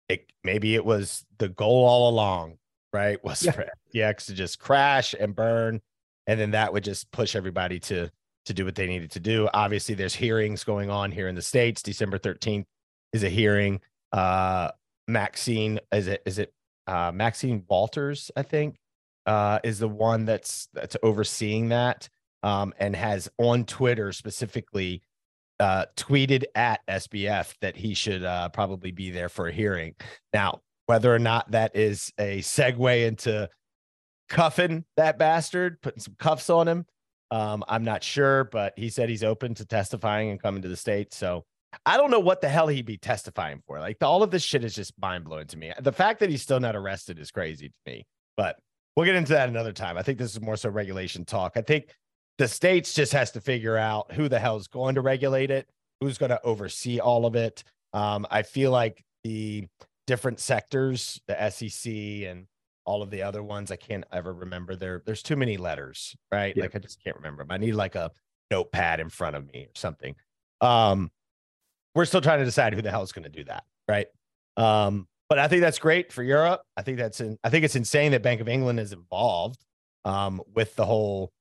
It, 0.10 0.32
maybe 0.43 0.76
it 0.76 0.86
was 0.86 1.26
the 1.38 1.50
goal 1.50 1.86
all 1.86 2.10
along, 2.10 2.58
right? 2.93 3.23
Was 3.23 3.43
Yeah. 3.43 3.52
for 3.52 3.65
FTX 3.93 4.26
to 4.28 4.34
just 4.34 4.60
crash 4.60 5.13
and 5.19 5.36
burn, 5.36 5.82
and 6.28 6.39
then 6.39 6.52
that 6.52 6.73
would 6.73 6.84
just 6.84 7.12
push 7.12 7.36
everybody 7.36 7.80
to 7.82 8.10
to 8.45 8.54
do 8.54 8.63
what 8.63 8.76
they 8.76 8.88
needed 8.88 9.12
to 9.12 9.19
do. 9.19 9.50
Obviously, 9.54 9.93
there's 9.95 10.15
hearings 10.15 10.63
going 10.63 10.89
on 10.89 11.12
here 11.12 11.28
in 11.28 11.36
the 11.36 11.41
states. 11.41 11.82
December 11.82 12.17
13th 12.17 12.65
is 13.12 13.23
a 13.23 13.30
hearing. 13.30 13.82
Uh, 14.13 14.71
Maxine, 15.08 15.80
is 15.91 16.08
it 16.08 16.21
is 16.26 16.39
it 16.39 16.54
uh, 16.88 17.12
Maxine 17.13 17.63
Walters? 17.69 18.32
I 18.36 18.43
think 18.43 18.78
uh, 19.26 19.60
is 19.63 19.80
the 19.80 19.88
one 19.89 20.26
that's 20.26 20.69
that's 20.73 20.95
overseeing 21.04 21.69
that 21.69 22.08
um, 22.43 22.73
and 22.80 22.95
has 22.95 23.30
on 23.38 23.65
Twitter 23.65 24.12
specifically 24.13 25.02
uh, 25.60 25.86
tweeted 25.95 26.43
at 26.56 26.82
SBF 26.88 27.54
that 27.62 27.76
he 27.76 27.93
should 27.93 28.23
uh, 28.23 28.47
probably 28.50 28.91
be 28.91 29.10
there 29.10 29.28
for 29.30 29.47
a 29.47 29.52
hearing. 29.52 29.95
Now, 30.34 30.62
whether 30.88 31.13
or 31.13 31.19
not 31.19 31.52
that 31.52 31.76
is 31.76 32.12
a 32.19 32.39
segue 32.39 33.08
into 33.08 33.50
cuffing 34.30 34.84
that 34.97 35.17
bastard, 35.17 35.82
putting 35.82 36.02
some 36.02 36.15
cuffs 36.17 36.50
on 36.50 36.67
him, 36.67 36.86
um, 37.30 37.63
I'm 37.67 37.84
not 37.84 38.04
sure, 38.04 38.45
but 38.45 38.73
he 38.78 38.89
said 38.89 39.10
he's 39.10 39.23
open 39.23 39.54
to 39.56 39.65
testifying 39.65 40.30
and 40.30 40.41
coming 40.41 40.62
to 40.62 40.67
the 40.67 40.76
state. 40.76 41.13
So 41.13 41.43
I 41.86 41.97
don't 41.97 42.12
know 42.12 42.19
what 42.19 42.41
the 42.41 42.50
hell 42.50 42.67
he'd 42.67 42.86
be 42.86 42.97
testifying 42.97 43.62
for. 43.67 43.80
Like 43.80 43.97
all 44.02 44.23
of 44.23 44.32
this 44.32 44.43
shit 44.43 44.63
is 44.63 44.73
just 44.73 44.93
mind 45.00 45.26
blowing 45.26 45.47
to 45.47 45.58
me. 45.58 45.73
The 45.82 45.91
fact 45.91 46.21
that 46.21 46.30
he's 46.30 46.41
still 46.41 46.60
not 46.60 46.76
arrested 46.76 47.19
is 47.19 47.32
crazy 47.32 47.67
to 47.67 47.91
me. 47.91 48.06
But 48.38 48.58
we'll 48.95 49.06
get 49.06 49.15
into 49.15 49.34
that 49.34 49.50
another 49.50 49.73
time. 49.73 49.97
I 49.97 50.04
think 50.04 50.17
this 50.17 50.32
is 50.32 50.41
more 50.41 50.56
so 50.56 50.69
regulation 50.69 51.26
talk. 51.26 51.54
I 51.56 51.62
think 51.62 51.93
the 52.38 52.47
states 52.47 52.93
just 52.93 53.12
has 53.13 53.32
to 53.32 53.41
figure 53.41 53.78
out 53.78 54.12
who 54.13 54.30
the 54.30 54.39
hell 54.39 54.58
is 54.58 54.67
going 54.67 54.95
to 54.95 55.02
regulate 55.02 55.52
it, 55.52 55.67
who's 56.00 56.17
going 56.17 56.30
to 56.30 56.41
oversee 56.43 57.00
all 57.00 57.26
of 57.26 57.36
it. 57.36 57.63
Um, 57.93 58.26
I 58.30 58.43
feel 58.43 58.71
like 58.71 59.04
the 59.23 59.67
different 60.08 60.39
sectors, 60.39 61.22
the 61.28 61.50
SEC 61.50 61.91
and 61.91 62.48
all 62.86 63.04
of 63.04 63.12
the 63.12 63.22
other 63.22 63.43
ones, 63.43 63.70
I 63.70 63.76
can't 63.76 64.06
ever 64.12 64.34
remember. 64.34 64.76
There, 64.76 65.04
there's 65.06 65.22
too 65.22 65.36
many 65.36 65.58
letters, 65.58 66.15
right? 66.32 66.58
Like 66.58 66.76
I 66.76 66.80
just 66.80 67.04
can't 67.04 67.17
remember 67.17 67.43
them. 67.43 67.52
I 67.52 67.58
need 67.58 67.74
like 67.74 67.96
a 67.96 68.10
notepad 68.50 69.02
in 69.02 69.10
front 69.10 69.36
of 69.36 69.46
me 69.52 69.65
or 69.65 69.76
something. 69.76 70.15
Um, 70.62 71.12
we're 71.93 72.06
still 72.06 72.22
trying 72.22 72.39
to 72.39 72.46
decide 72.46 72.74
who 72.74 72.82
the 72.82 72.89
hell 72.89 73.04
is 73.04 73.12
going 73.12 73.24
to 73.24 73.30
do 73.30 73.43
that, 73.43 73.65
right? 73.88 74.08
Um, 74.56 75.08
but 75.30 75.38
I 75.38 75.50
think 75.50 75.62
that's 75.62 75.80
great 75.80 76.13
for 76.13 76.24
Europe. 76.24 76.62
I 76.78 76.82
think 76.82 76.98
that's 76.98 77.20
in, 77.20 77.38
I 77.43 77.50
think 77.50 77.65
it's 77.65 77.76
insane 77.76 78.13
that 78.13 78.24
Bank 78.24 78.39
of 78.39 78.48
England 78.48 78.80
is 78.80 78.93
involved 78.93 79.63
um, 80.06 80.41
with 80.56 80.74
the 80.76 80.86
whole 80.86 81.32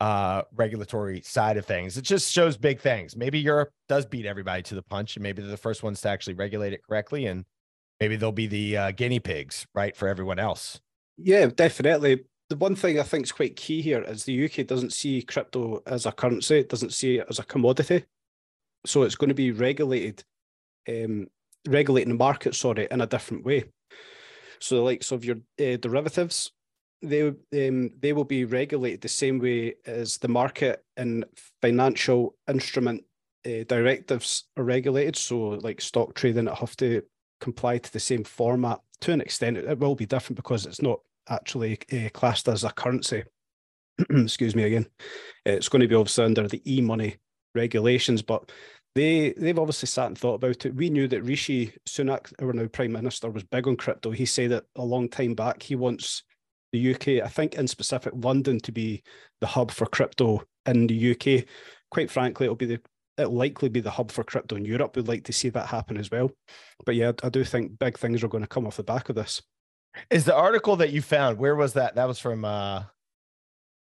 uh, 0.00 0.42
regulatory 0.54 1.20
side 1.20 1.58
of 1.58 1.66
things. 1.66 1.98
It 1.98 2.02
just 2.02 2.32
shows 2.32 2.56
big 2.56 2.80
things. 2.80 3.16
Maybe 3.16 3.38
Europe 3.38 3.70
does 3.88 4.06
beat 4.06 4.24
everybody 4.24 4.62
to 4.64 4.74
the 4.74 4.82
punch, 4.82 5.16
and 5.16 5.22
maybe 5.22 5.42
they're 5.42 5.50
the 5.50 5.56
first 5.56 5.82
ones 5.82 6.00
to 6.00 6.08
actually 6.08 6.34
regulate 6.34 6.72
it 6.72 6.80
correctly, 6.82 7.26
and 7.26 7.44
maybe 8.00 8.16
they'll 8.16 8.32
be 8.32 8.46
the 8.46 8.76
uh, 8.76 8.90
guinea 8.90 9.20
pigs, 9.20 9.66
right, 9.74 9.96
for 9.96 10.08
everyone 10.08 10.38
else. 10.38 10.80
Yeah, 11.16 11.46
definitely. 11.46 12.24
The 12.50 12.56
one 12.56 12.76
thing 12.76 12.98
I 12.98 13.04
think 13.04 13.24
is 13.24 13.32
quite 13.32 13.56
key 13.56 13.80
here 13.80 14.02
is 14.02 14.24
the 14.24 14.44
UK 14.44 14.66
doesn't 14.66 14.92
see 14.92 15.22
crypto 15.22 15.82
as 15.86 16.06
a 16.06 16.12
currency, 16.12 16.58
it 16.58 16.68
doesn't 16.68 16.92
see 16.92 17.18
it 17.18 17.26
as 17.30 17.38
a 17.38 17.44
commodity. 17.44 18.04
So 18.86 19.02
it's 19.02 19.14
going 19.14 19.28
to 19.28 19.34
be 19.34 19.50
regulated, 19.50 20.22
um, 20.88 21.28
regulating 21.66 22.10
the 22.10 22.18
market, 22.18 22.54
sorry, 22.54 22.86
in 22.90 23.00
a 23.00 23.06
different 23.06 23.44
way. 23.44 23.64
So 24.60 24.76
the 24.76 24.82
likes 24.82 25.10
of 25.10 25.24
your 25.24 25.36
uh, 25.60 25.76
derivatives, 25.76 26.52
they 27.02 27.28
um, 27.28 27.90
they 27.98 28.12
will 28.12 28.24
be 28.24 28.44
regulated 28.44 29.00
the 29.00 29.08
same 29.08 29.38
way 29.38 29.74
as 29.86 30.18
the 30.18 30.28
market 30.28 30.84
and 30.96 31.24
financial 31.60 32.34
instrument 32.48 33.04
uh, 33.46 33.64
directives 33.68 34.44
are 34.56 34.64
regulated. 34.64 35.16
So, 35.16 35.50
like 35.50 35.80
stock 35.80 36.14
trading, 36.14 36.48
it 36.48 36.54
have 36.54 36.76
to 36.76 37.02
comply 37.40 37.78
to 37.78 37.92
the 37.92 38.00
same 38.00 38.24
format. 38.24 38.80
To 39.02 39.12
an 39.12 39.20
extent, 39.20 39.56
it, 39.56 39.78
will 39.78 39.94
be 39.94 40.06
different 40.06 40.36
because 40.36 40.66
it's 40.66 40.82
not 40.82 41.00
actually 41.28 41.78
uh, 41.92 42.08
classed 42.12 42.48
as 42.48 42.64
a 42.64 42.70
currency. 42.70 43.24
Excuse 44.10 44.56
me 44.56 44.64
again. 44.64 44.86
It's 45.44 45.68
going 45.68 45.82
to 45.82 45.88
be 45.88 45.94
obviously 45.94 46.24
under 46.24 46.48
the 46.48 46.62
e-money 46.70 47.16
regulations, 47.54 48.22
but 48.22 48.50
they 48.94 49.34
they've 49.36 49.58
obviously 49.58 49.88
sat 49.88 50.06
and 50.06 50.18
thought 50.18 50.34
about 50.34 50.64
it. 50.64 50.74
We 50.74 50.90
knew 50.90 51.08
that 51.08 51.22
Rishi 51.22 51.72
Sunak, 51.88 52.32
our 52.40 52.52
now 52.52 52.66
Prime 52.66 52.92
Minister, 52.92 53.30
was 53.30 53.42
big 53.42 53.66
on 53.66 53.76
crypto. 53.76 54.10
He 54.10 54.26
said 54.26 54.52
it 54.52 54.64
a 54.76 54.84
long 54.84 55.08
time 55.08 55.34
back. 55.34 55.62
He 55.62 55.74
wants 55.74 56.22
the 56.72 56.94
UK, 56.94 57.24
I 57.24 57.28
think 57.28 57.54
in 57.54 57.66
specific 57.66 58.12
London, 58.16 58.58
to 58.60 58.72
be 58.72 59.02
the 59.40 59.46
hub 59.46 59.70
for 59.70 59.86
crypto 59.86 60.42
in 60.66 60.86
the 60.86 61.12
UK. 61.12 61.44
Quite 61.90 62.10
frankly, 62.10 62.46
it'll 62.46 62.56
be 62.56 62.66
the 62.66 62.80
it'll 63.18 63.34
likely 63.34 63.68
be 63.68 63.80
the 63.80 63.90
hub 63.90 64.10
for 64.10 64.24
crypto 64.24 64.56
in 64.56 64.64
Europe. 64.64 64.96
We'd 64.96 65.08
like 65.08 65.24
to 65.24 65.32
see 65.32 65.48
that 65.50 65.66
happen 65.66 65.96
as 65.96 66.10
well. 66.10 66.30
But 66.84 66.94
yeah, 66.96 67.12
I 67.22 67.28
do 67.28 67.44
think 67.44 67.78
big 67.78 67.98
things 67.98 68.22
are 68.24 68.28
going 68.28 68.42
to 68.42 68.48
come 68.48 68.66
off 68.66 68.76
the 68.76 68.82
back 68.82 69.08
of 69.08 69.14
this. 69.14 69.42
Is 70.10 70.24
the 70.24 70.34
article 70.34 70.76
that 70.76 70.92
you 70.92 71.02
found? 71.02 71.38
Where 71.38 71.54
was 71.54 71.74
that? 71.74 71.94
That 71.94 72.08
was 72.08 72.18
from. 72.18 72.44
uh 72.44 72.80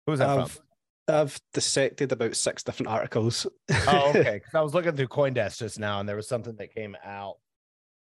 Who 0.07 0.13
was 0.13 0.19
that 0.19 0.29
I've, 0.29 0.51
from? 0.53 0.65
I've 1.09 1.41
dissected 1.55 2.13
about 2.13 2.37
six 2.37 2.63
different 2.63 2.91
articles. 2.91 3.47
oh, 3.71 4.09
okay. 4.15 4.35
Because 4.35 4.55
I 4.55 4.61
was 4.61 4.75
looking 4.75 4.95
through 4.95 5.09
CoinDesk 5.09 5.59
just 5.59 5.79
now, 5.79 6.01
and 6.01 6.09
there 6.09 6.17
was 6.17 6.29
something 6.29 6.57
that 6.57 6.75
came 6.75 6.97
out 7.05 7.37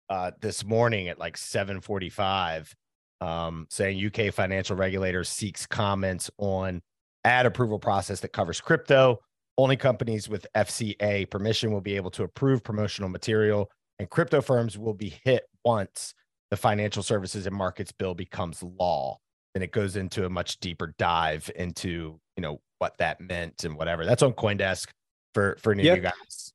uh, 0.09 0.31
this 0.41 0.65
morning 0.65 1.07
at 1.07 1.19
like 1.19 1.37
seven 1.37 1.81
forty-five, 1.81 2.75
um, 3.21 3.67
saying 3.69 4.03
UK 4.03 4.33
financial 4.33 4.75
regulator 4.75 5.23
seeks 5.23 5.67
comments 5.67 6.31
on 6.39 6.81
ad 7.23 7.45
approval 7.45 7.77
process 7.77 8.21
that 8.21 8.29
covers 8.29 8.59
crypto. 8.59 9.19
Only 9.59 9.75
companies 9.75 10.29
with 10.29 10.47
FCA 10.55 11.29
permission 11.29 11.73
will 11.73 11.81
be 11.81 11.97
able 11.97 12.11
to 12.11 12.23
approve 12.23 12.63
promotional 12.63 13.09
material, 13.09 13.69
and 13.99 14.09
crypto 14.09 14.39
firms 14.39 14.77
will 14.77 14.93
be 14.93 15.19
hit 15.25 15.43
once 15.65 16.13
the 16.49 16.55
Financial 16.55 17.03
Services 17.03 17.45
and 17.45 17.53
Markets 17.53 17.91
Bill 17.91 18.15
becomes 18.15 18.63
law. 18.63 19.17
And 19.53 19.61
it 19.61 19.73
goes 19.73 19.97
into 19.97 20.25
a 20.25 20.29
much 20.29 20.61
deeper 20.61 20.95
dive 20.97 21.51
into 21.57 22.21
you 22.37 22.41
know 22.41 22.61
what 22.77 22.97
that 22.99 23.19
meant 23.19 23.65
and 23.65 23.75
whatever. 23.75 24.05
That's 24.05 24.23
on 24.23 24.31
CoinDesk 24.31 24.87
for 25.33 25.57
for 25.61 25.73
any 25.73 25.83
Yeah. 25.83 25.91
of 25.91 25.97
you 25.97 26.03
guys. 26.03 26.53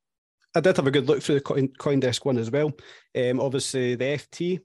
I 0.55 0.61
did 0.61 0.75
have 0.75 0.87
a 0.87 0.91
good 0.91 1.07
look 1.07 1.23
through 1.23 1.35
the 1.35 1.41
Coin, 1.43 1.69
CoinDesk 1.79 2.25
one 2.25 2.39
as 2.39 2.51
well. 2.51 2.73
Um, 3.15 3.39
obviously, 3.39 3.97
the 3.97 4.05
FT, 4.17 4.61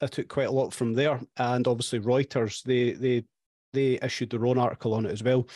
I 0.00 0.08
took 0.08 0.26
quite 0.26 0.48
a 0.48 0.50
lot 0.50 0.74
from 0.74 0.94
there, 0.94 1.20
and 1.36 1.68
obviously 1.68 2.00
Reuters, 2.00 2.64
they 2.64 2.90
they 2.90 3.24
they 3.72 4.00
issued 4.02 4.30
their 4.30 4.46
own 4.46 4.58
article 4.58 4.94
on 4.94 5.06
it 5.06 5.12
as 5.12 5.22
well. 5.22 5.46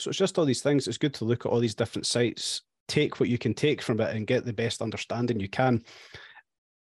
So 0.00 0.08
it's 0.08 0.18
just 0.18 0.38
all 0.38 0.44
these 0.44 0.62
things. 0.62 0.88
It's 0.88 0.98
good 0.98 1.14
to 1.14 1.24
look 1.24 1.44
at 1.44 1.52
all 1.52 1.60
these 1.60 1.74
different 1.74 2.06
sites, 2.06 2.62
take 2.88 3.20
what 3.20 3.28
you 3.28 3.38
can 3.38 3.54
take 3.54 3.82
from 3.82 4.00
it, 4.00 4.14
and 4.16 4.26
get 4.26 4.44
the 4.44 4.52
best 4.52 4.82
understanding 4.82 5.40
you 5.40 5.48
can. 5.48 5.82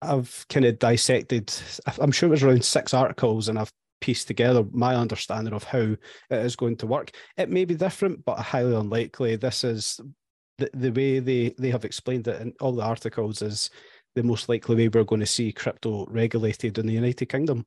I've 0.01 0.47
kind 0.49 0.65
of 0.65 0.79
dissected. 0.79 1.53
I'm 1.99 2.13
sure 2.13 2.29
it 2.29 2.31
was 2.31 2.43
around 2.43 2.65
six 2.65 2.95
articles, 2.95 3.49
and 3.49 3.59
I've 3.59 3.73
pieced 4.01 4.29
together 4.29 4.65
my 4.73 4.95
understanding 4.95 5.53
of 5.53 5.65
how 5.65 5.79
it 5.79 5.99
is 6.31 6.57
going 6.57 6.77
to 6.77 6.87
work. 6.87 7.11
It 7.37 7.51
may 7.51 7.65
be 7.65 7.75
different, 7.75 8.25
but 8.25 8.39
highly 8.39 8.75
unlikely. 8.75 9.37
This 9.37 9.65
is 9.65 10.01
the, 10.59 10.71
the 10.73 10.91
way 10.91 11.19
they, 11.19 11.55
they 11.59 11.71
have 11.71 11.85
explained 11.85 12.29
it 12.29 12.41
in 12.41 12.55
all 12.61 12.73
the 12.73 12.83
articles 12.83 13.43
is 13.43 13.71
the 14.15 14.23
most 14.23 14.49
likely 14.49 14.77
way 14.77 14.89
we're 14.89 15.05
going 15.05 15.21
to 15.21 15.27
see 15.27 15.53
crypto 15.53 16.07
regulated 16.07 16.79
in 16.79 16.87
the 16.87 16.95
United 16.95 17.27
Kingdom. 17.27 17.67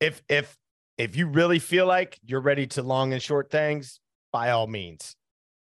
If 0.01 0.23
if 0.29 0.57
if 0.99 1.17
you 1.17 1.27
really 1.27 1.59
feel 1.59 1.87
like 1.87 2.19
you're 2.25 2.41
ready 2.41 2.67
to 2.69 2.83
long 2.83 3.13
and 3.13 3.23
short 3.23 3.51
things, 3.51 4.01
by 4.33 4.51
all 4.51 4.67
means, 4.67 5.17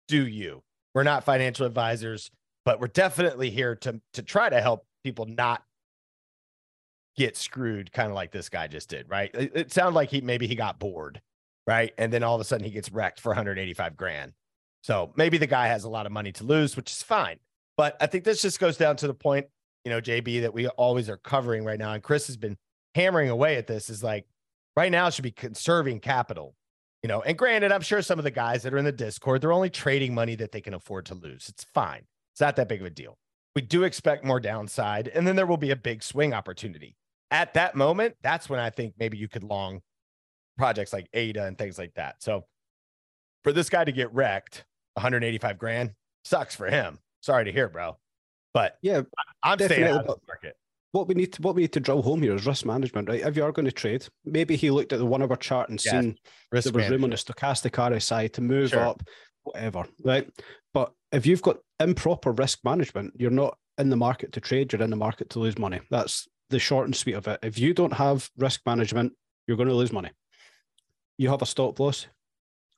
do 0.07 0.27
you. 0.27 0.63
We're 0.93 1.03
not 1.03 1.23
financial 1.23 1.65
advisors, 1.65 2.31
but 2.65 2.79
we're 2.79 2.87
definitely 2.87 3.49
here 3.49 3.75
to 3.77 4.01
to 4.13 4.21
try 4.21 4.49
to 4.49 4.61
help 4.61 4.85
people 5.03 5.25
not 5.25 5.63
get 7.17 7.35
screwed, 7.35 7.91
kind 7.91 8.09
of 8.09 8.15
like 8.15 8.31
this 8.31 8.49
guy 8.49 8.67
just 8.67 8.89
did, 8.89 9.09
right? 9.09 9.31
It, 9.33 9.51
it 9.55 9.71
sounded 9.71 9.95
like 9.95 10.09
he 10.09 10.21
maybe 10.21 10.47
he 10.47 10.55
got 10.55 10.79
bored, 10.79 11.21
right? 11.67 11.93
And 11.97 12.11
then 12.11 12.23
all 12.23 12.35
of 12.35 12.41
a 12.41 12.43
sudden 12.43 12.65
he 12.65 12.71
gets 12.71 12.91
wrecked 12.91 13.19
for 13.19 13.29
185 13.29 13.97
grand. 13.97 14.33
So 14.83 15.13
maybe 15.15 15.37
the 15.37 15.47
guy 15.47 15.67
has 15.67 15.83
a 15.83 15.89
lot 15.89 16.05
of 16.05 16.11
money 16.11 16.31
to 16.33 16.43
lose, 16.43 16.75
which 16.75 16.91
is 16.91 17.03
fine. 17.03 17.37
But 17.77 17.95
I 18.01 18.07
think 18.07 18.23
this 18.23 18.41
just 18.41 18.59
goes 18.59 18.77
down 18.77 18.95
to 18.97 19.07
the 19.07 19.13
point, 19.13 19.47
you 19.85 19.91
know, 19.91 20.01
JB, 20.01 20.41
that 20.41 20.53
we 20.53 20.67
always 20.67 21.09
are 21.09 21.17
covering 21.17 21.65
right 21.65 21.79
now. 21.79 21.93
And 21.93 22.03
Chris 22.03 22.27
has 22.27 22.37
been 22.37 22.57
hammering 22.95 23.29
away 23.29 23.55
at 23.55 23.67
this 23.67 23.89
is 23.89 24.03
like 24.03 24.25
right 24.75 24.91
now 24.91 25.09
should 25.09 25.23
be 25.23 25.31
conserving 25.31 25.99
capital, 25.99 26.55
you 27.03 27.07
know. 27.07 27.21
And 27.21 27.37
granted, 27.37 27.71
I'm 27.71 27.81
sure 27.81 28.01
some 28.01 28.19
of 28.19 28.23
the 28.23 28.31
guys 28.31 28.63
that 28.63 28.73
are 28.73 28.77
in 28.77 28.85
the 28.85 28.91
Discord, 28.91 29.41
they're 29.41 29.53
only 29.53 29.69
trading 29.69 30.13
money 30.13 30.35
that 30.35 30.51
they 30.51 30.61
can 30.61 30.73
afford 30.73 31.05
to 31.07 31.15
lose. 31.15 31.49
It's 31.49 31.63
fine. 31.63 32.03
It's 32.33 32.41
not 32.41 32.55
that 32.55 32.67
big 32.67 32.81
of 32.81 32.87
a 32.87 32.91
deal. 32.91 33.17
We 33.55 33.61
do 33.61 33.83
expect 33.83 34.23
more 34.23 34.39
downside, 34.39 35.09
and 35.09 35.27
then 35.27 35.35
there 35.35 35.45
will 35.45 35.57
be 35.57 35.71
a 35.71 35.75
big 35.75 36.03
swing 36.03 36.33
opportunity. 36.33 36.95
At 37.31 37.53
that 37.55 37.75
moment, 37.75 38.15
that's 38.21 38.49
when 38.49 38.59
I 38.59 38.69
think 38.69 38.93
maybe 38.97 39.17
you 39.17 39.27
could 39.27 39.43
long 39.43 39.81
projects 40.57 40.93
like 40.93 41.07
ADA 41.13 41.45
and 41.45 41.57
things 41.57 41.77
like 41.77 41.93
that. 41.95 42.21
So 42.21 42.45
for 43.43 43.51
this 43.51 43.69
guy 43.69 43.83
to 43.83 43.91
get 43.91 44.13
wrecked, 44.13 44.65
185 44.93 45.57
grand 45.57 45.91
sucks 46.23 46.55
for 46.55 46.67
him. 46.67 46.99
Sorry 47.21 47.45
to 47.45 47.51
hear, 47.51 47.67
bro. 47.67 47.97
But 48.53 48.77
Yeah, 48.81 49.01
I'm 49.43 49.57
staying 49.57 49.69
Definitely, 49.69 49.99
out 49.99 50.05
of 50.05 50.19
the 50.19 50.27
market. 50.27 50.57
what 50.91 51.07
we 51.07 51.15
need 51.15 51.33
to 51.33 51.41
what 51.41 51.55
we 51.55 51.61
need 51.63 51.73
to 51.73 51.79
drill 51.79 52.01
home 52.01 52.21
here 52.21 52.35
is 52.35 52.45
risk 52.45 52.65
management, 52.65 53.09
right? 53.09 53.21
If 53.21 53.35
you 53.35 53.43
are 53.43 53.51
going 53.51 53.65
to 53.65 53.71
trade, 53.71 54.05
maybe 54.25 54.55
he 54.55 54.71
looked 54.71 54.93
at 54.93 54.99
the 54.99 55.05
one 55.05 55.21
hour 55.21 55.35
chart 55.35 55.69
and 55.69 55.83
Yes, 55.83 55.91
seen 55.91 56.17
Risk 56.51 56.65
there 56.71 56.73
was 56.81 56.89
room 56.89 57.03
on 57.03 57.09
the 57.11 57.15
stochastic 57.15 57.71
RSI 57.71 58.31
to 58.33 58.41
move 58.41 58.69
Sure. 58.69 58.79
up 58.85 59.03
whatever, 59.43 59.85
right? 60.03 60.29
But 60.73 60.93
if 61.11 61.25
you've 61.25 61.41
got 61.41 61.57
improper 61.79 62.31
risk 62.31 62.59
management, 62.63 63.13
you're 63.17 63.31
not 63.31 63.57
in 63.77 63.89
the 63.89 63.95
market 63.95 64.31
to 64.33 64.41
trade, 64.41 64.71
you're 64.71 64.81
in 64.81 64.89
the 64.89 64.95
market 64.95 65.29
to 65.31 65.39
lose 65.39 65.57
money. 65.57 65.79
That's 65.89 66.27
the 66.49 66.59
short 66.59 66.85
and 66.85 66.95
sweet 66.95 67.13
of 67.15 67.27
it. 67.27 67.39
If 67.41 67.57
you 67.57 67.73
don't 67.73 67.93
have 67.93 68.29
risk 68.37 68.61
management, 68.65 69.13
you're 69.47 69.57
going 69.57 69.69
to 69.69 69.75
lose 69.75 69.91
money. 69.93 70.11
You 71.17 71.29
have 71.29 71.41
a 71.41 71.45
stop 71.45 71.79
loss. 71.79 72.07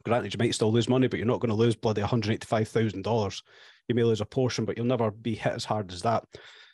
Granted, 0.05 0.33
you 0.33 0.38
might 0.38 0.53
still 0.53 0.71
lose 0.71 0.88
money, 0.89 1.07
but 1.07 1.17
you're 1.17 1.25
not 1.27 1.39
going 1.39 1.49
to 1.49 1.55
lose 1.55 1.75
bloody 1.75 2.01
$185,000. 2.01 3.41
You 3.88 3.96
may 3.96 4.04
lose 4.04 4.22
a 4.22 4.26
portion, 4.26 4.65
but 4.65 4.78
you'll 4.78 4.86
never 4.86 5.12
be 5.12 5.36
hit 5.36 5.54
as 5.54 5.65
hard 5.65 5.91
as 5.91 6.02
that. 6.04 6.24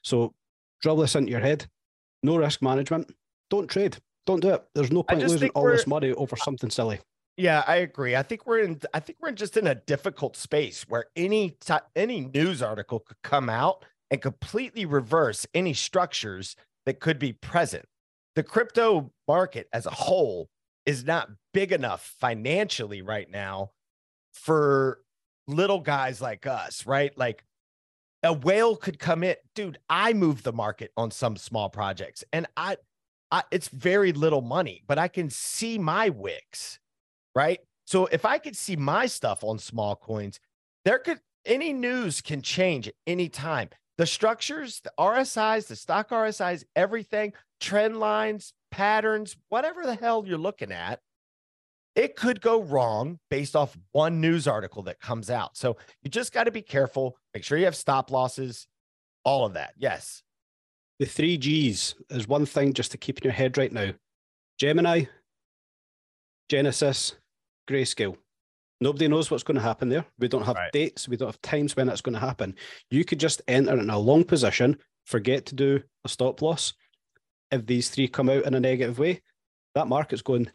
So 0.04 0.34
drill 0.82 0.98
this 0.98 1.16
into 1.16 1.32
your 1.32 1.40
head. 1.40 1.68
No 2.24 2.38
risk 2.38 2.62
management. 2.62 3.12
Don't 3.50 3.68
trade. 3.68 3.98
Don't 4.26 4.42
do 4.42 4.50
it. 4.50 4.64
There's 4.76 4.92
no 4.92 5.04
point 5.04 5.28
losing 5.28 5.50
all 5.50 5.66
this 5.66 5.88
money 5.88 6.14
over 6.14 6.36
something 6.36 6.70
silly. 6.70 7.00
Yeah, 7.38 7.64
I 7.66 7.78
agree. 7.78 8.16
I 8.16 8.24
think 8.24 8.46
we're 8.46 8.60
in. 8.60 8.82
I 8.94 9.00
think 9.00 9.18
we're 9.22 9.32
just 9.32 9.56
in 9.56 9.66
a 9.66 9.76
difficult 9.76 10.36
space 10.36 10.86
where 10.90 11.06
any 11.16 11.52
t- 11.62 11.74
any 11.96 12.22
news 12.22 12.62
article 12.62 13.00
could 13.00 13.22
come 13.24 13.50
out 13.50 13.86
and 14.12 14.22
completely 14.22 14.86
reverse 14.86 15.48
any 15.54 15.74
structures 15.74 16.56
that 16.86 17.00
could 17.00 17.18
be 17.18 17.32
present. 17.32 17.86
The 18.36 18.44
crypto 18.44 19.12
market 19.28 19.68
as 19.72 19.86
a 19.86 19.92
whole 19.92 20.50
is 20.86 21.06
not 21.06 21.30
big 21.54 21.72
enough 21.72 22.14
financially 22.20 23.02
right 23.02 23.30
now 23.30 23.72
for 24.34 25.00
little 25.50 25.80
guys 25.80 26.22
like 26.22 26.48
us, 26.48 26.86
right? 26.86 27.16
Like 27.18 27.44
a 28.24 28.34
whale 28.34 28.76
could 28.76 29.00
come 29.00 29.24
in, 29.24 29.36
dude. 29.56 29.80
I 29.90 30.14
move 30.14 30.44
the 30.44 30.54
market 30.54 30.92
on 30.96 31.12
some 31.12 31.36
small 31.36 31.70
projects, 31.70 32.24
and 32.32 32.48
I, 32.56 32.78
I 33.32 33.44
it's 33.52 33.70
very 33.70 34.14
little 34.14 34.42
money, 34.42 34.84
but 34.88 34.98
I 34.98 35.08
can 35.08 35.30
see 35.30 35.78
my 35.78 36.10
wicks, 36.10 36.80
right? 37.36 37.60
So 37.86 38.06
if 38.08 38.26
I 38.26 38.38
could 38.38 38.56
see 38.56 38.76
my 38.76 39.08
stuff 39.08 39.44
on 39.44 39.58
small 39.58 39.96
coins, 39.96 40.40
there 40.86 41.00
could 41.00 41.20
any 41.46 41.74
news 41.74 42.22
can 42.22 42.42
change 42.42 42.88
at 42.88 42.94
any 43.08 43.30
time. 43.30 43.70
The 43.98 44.06
structures, 44.06 44.80
the 44.84 44.92
RSIs, 45.00 45.68
the 45.68 45.76
stoch 45.76 46.10
RSIs, 46.10 46.64
everything, 46.76 47.34
trend 47.60 48.00
lines, 48.00 48.54
patterns, 48.72 49.36
whatever 49.50 49.86
the 49.86 49.96
hell 49.96 50.24
you're 50.26 50.38
looking 50.38 50.72
at, 50.72 51.00
it 51.96 52.16
could 52.16 52.42
go 52.42 52.62
wrong 52.62 53.20
based 53.30 53.56
off 53.56 53.78
one 53.92 54.22
news 54.22 54.48
article 54.48 54.84
that 54.84 55.00
comes 55.00 55.30
out. 55.30 55.58
So 55.58 55.78
you 56.02 56.10
just 56.10 56.34
got 56.34 56.46
to 56.46 56.52
be 56.52 56.62
careful. 56.62 57.18
Make 57.34 57.44
sure 57.44 57.58
you 57.58 57.66
have 57.66 57.76
stop 57.76 58.12
losses, 58.12 58.68
all 59.24 59.46
of 59.46 59.54
that. 59.54 59.74
Yes. 59.78 60.24
The 61.00 61.06
three 61.06 61.38
G's 61.38 61.96
is 62.10 62.28
one 62.28 62.46
thing 62.46 62.74
just 62.74 62.92
to 62.92 62.98
keep 62.98 63.18
in 63.18 63.24
your 63.24 63.34
head 63.34 63.58
right 63.58 63.72
now 63.72 63.92
Gemini, 64.60 65.06
Genesis, 66.50 67.16
Grayscale. 67.70 68.18
Nobody 68.82 69.08
knows 69.08 69.30
what's 69.30 69.44
going 69.44 69.56
to 69.56 69.62
happen 69.62 69.90
there. 69.90 70.06
We 70.20 70.28
don't 70.28 70.46
have 70.46 70.56
right. 70.56 70.72
dates. 70.72 71.08
We 71.08 71.18
don't 71.18 71.28
have 71.28 71.42
times 71.42 71.76
when 71.76 71.90
it's 71.90 72.02
going 72.02 72.14
to 72.14 72.20
happen. 72.20 72.56
You 72.90 73.06
could 73.06 73.20
just 73.20 73.42
enter 73.48 73.78
in 73.78 73.90
a 73.90 74.00
long 74.00 74.24
position, 74.24 74.78
forget 75.06 75.46
to 75.48 75.56
do 75.56 75.82
a 76.06 76.10
stop 76.10 76.42
loss. 76.42 76.74
If 77.52 77.66
these 77.66 77.90
three 77.90 78.08
come 78.08 78.30
out 78.30 78.46
in 78.46 78.54
a 78.54 78.60
negative 78.60 79.00
way, 79.00 79.22
that 79.76 79.88
market's 79.88 80.22
going 80.22 80.50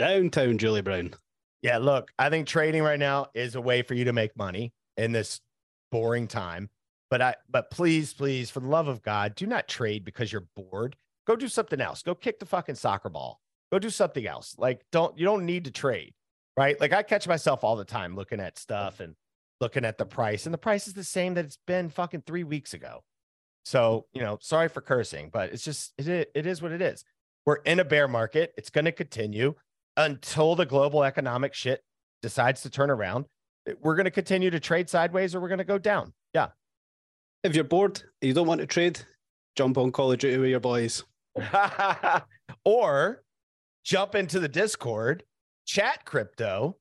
downtown, 0.00 0.56
Julie 0.56 0.80
Brown. 0.80 1.12
Yeah, 1.60 1.76
look, 1.76 2.10
I 2.18 2.30
think 2.30 2.46
trading 2.46 2.82
right 2.82 2.98
now 2.98 3.26
is 3.34 3.54
a 3.54 3.60
way 3.60 3.82
for 3.82 3.92
you 3.92 4.06
to 4.06 4.14
make 4.14 4.34
money 4.34 4.72
in 4.96 5.12
this 5.12 5.40
boring 5.92 6.26
time. 6.26 6.70
But 7.10 7.20
I 7.20 7.34
but 7.50 7.70
please, 7.70 8.14
please, 8.14 8.50
for 8.50 8.60
the 8.60 8.68
love 8.68 8.88
of 8.88 9.02
God, 9.02 9.34
do 9.34 9.46
not 9.46 9.68
trade 9.68 10.04
because 10.04 10.32
you're 10.32 10.46
bored. 10.56 10.96
Go 11.26 11.36
do 11.36 11.48
something 11.48 11.80
else. 11.80 12.02
Go 12.02 12.14
kick 12.14 12.38
the 12.38 12.46
fucking 12.46 12.76
soccer 12.76 13.10
ball. 13.10 13.40
Go 13.70 13.78
do 13.78 13.90
something 13.90 14.26
else. 14.26 14.54
Like, 14.56 14.80
don't 14.90 15.18
you 15.18 15.26
don't 15.26 15.44
need 15.44 15.66
to 15.66 15.70
trade, 15.70 16.14
right? 16.56 16.80
Like 16.80 16.94
I 16.94 17.02
catch 17.02 17.28
myself 17.28 17.62
all 17.62 17.76
the 17.76 17.84
time 17.84 18.16
looking 18.16 18.40
at 18.40 18.58
stuff 18.58 19.00
and 19.00 19.14
looking 19.60 19.84
at 19.84 19.98
the 19.98 20.06
price, 20.06 20.46
and 20.46 20.54
the 20.54 20.58
price 20.58 20.88
is 20.88 20.94
the 20.94 21.04
same 21.04 21.34
that 21.34 21.44
it's 21.44 21.58
been 21.66 21.90
fucking 21.90 22.22
three 22.26 22.44
weeks 22.44 22.72
ago. 22.72 23.02
So, 23.66 24.06
you 24.14 24.22
know, 24.22 24.38
sorry 24.40 24.68
for 24.68 24.80
cursing, 24.80 25.28
but 25.30 25.52
it's 25.52 25.64
just 25.64 25.92
it, 25.98 26.30
it 26.34 26.46
is 26.46 26.62
what 26.62 26.72
it 26.72 26.80
is. 26.80 27.04
We're 27.44 27.56
in 27.56 27.80
a 27.80 27.84
bear 27.84 28.08
market. 28.08 28.54
It's 28.56 28.70
going 28.70 28.86
to 28.86 28.92
continue 28.92 29.56
until 30.00 30.54
the 30.54 30.66
global 30.66 31.04
economic 31.04 31.54
shit 31.54 31.82
decides 32.22 32.62
to 32.62 32.70
turn 32.70 32.90
around. 32.90 33.26
Eh, 33.68 33.74
we're 33.80 33.94
going 33.94 34.04
to 34.04 34.10
continue 34.10 34.50
to 34.50 34.60
trade 34.60 34.88
sideways 34.88 35.34
or 35.34 35.40
we're 35.40 35.48
going 35.48 35.58
to 35.58 35.64
go 35.64 35.78
down. 35.78 36.12
Yeah. 36.34 36.48
If 37.44 37.54
you're 37.54 37.64
bored, 37.64 38.02
you 38.20 38.32
don't 38.32 38.46
want 38.46 38.60
to 38.60 38.66
trade, 38.66 39.00
jump 39.56 39.78
on 39.78 39.92
Call 39.92 40.12
of 40.12 40.18
Duty 40.18 40.38
with 40.38 40.50
your 40.50 40.60
boys. 40.60 41.04
or 42.64 43.22
jump 43.84 44.14
into 44.14 44.40
the 44.40 44.48
Discord, 44.48 45.22
chat 45.66 46.04
crypto. 46.04 46.76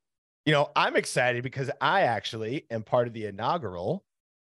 You 0.46 0.54
know, 0.54 0.72
I'm 0.76 0.96
excited 0.96 1.44
because 1.44 1.70
I 1.80 2.02
actually 2.02 2.66
am 2.72 2.84
part 2.84 3.08
of 3.08 3.14
the 3.14 3.26
inaugural 3.26 4.04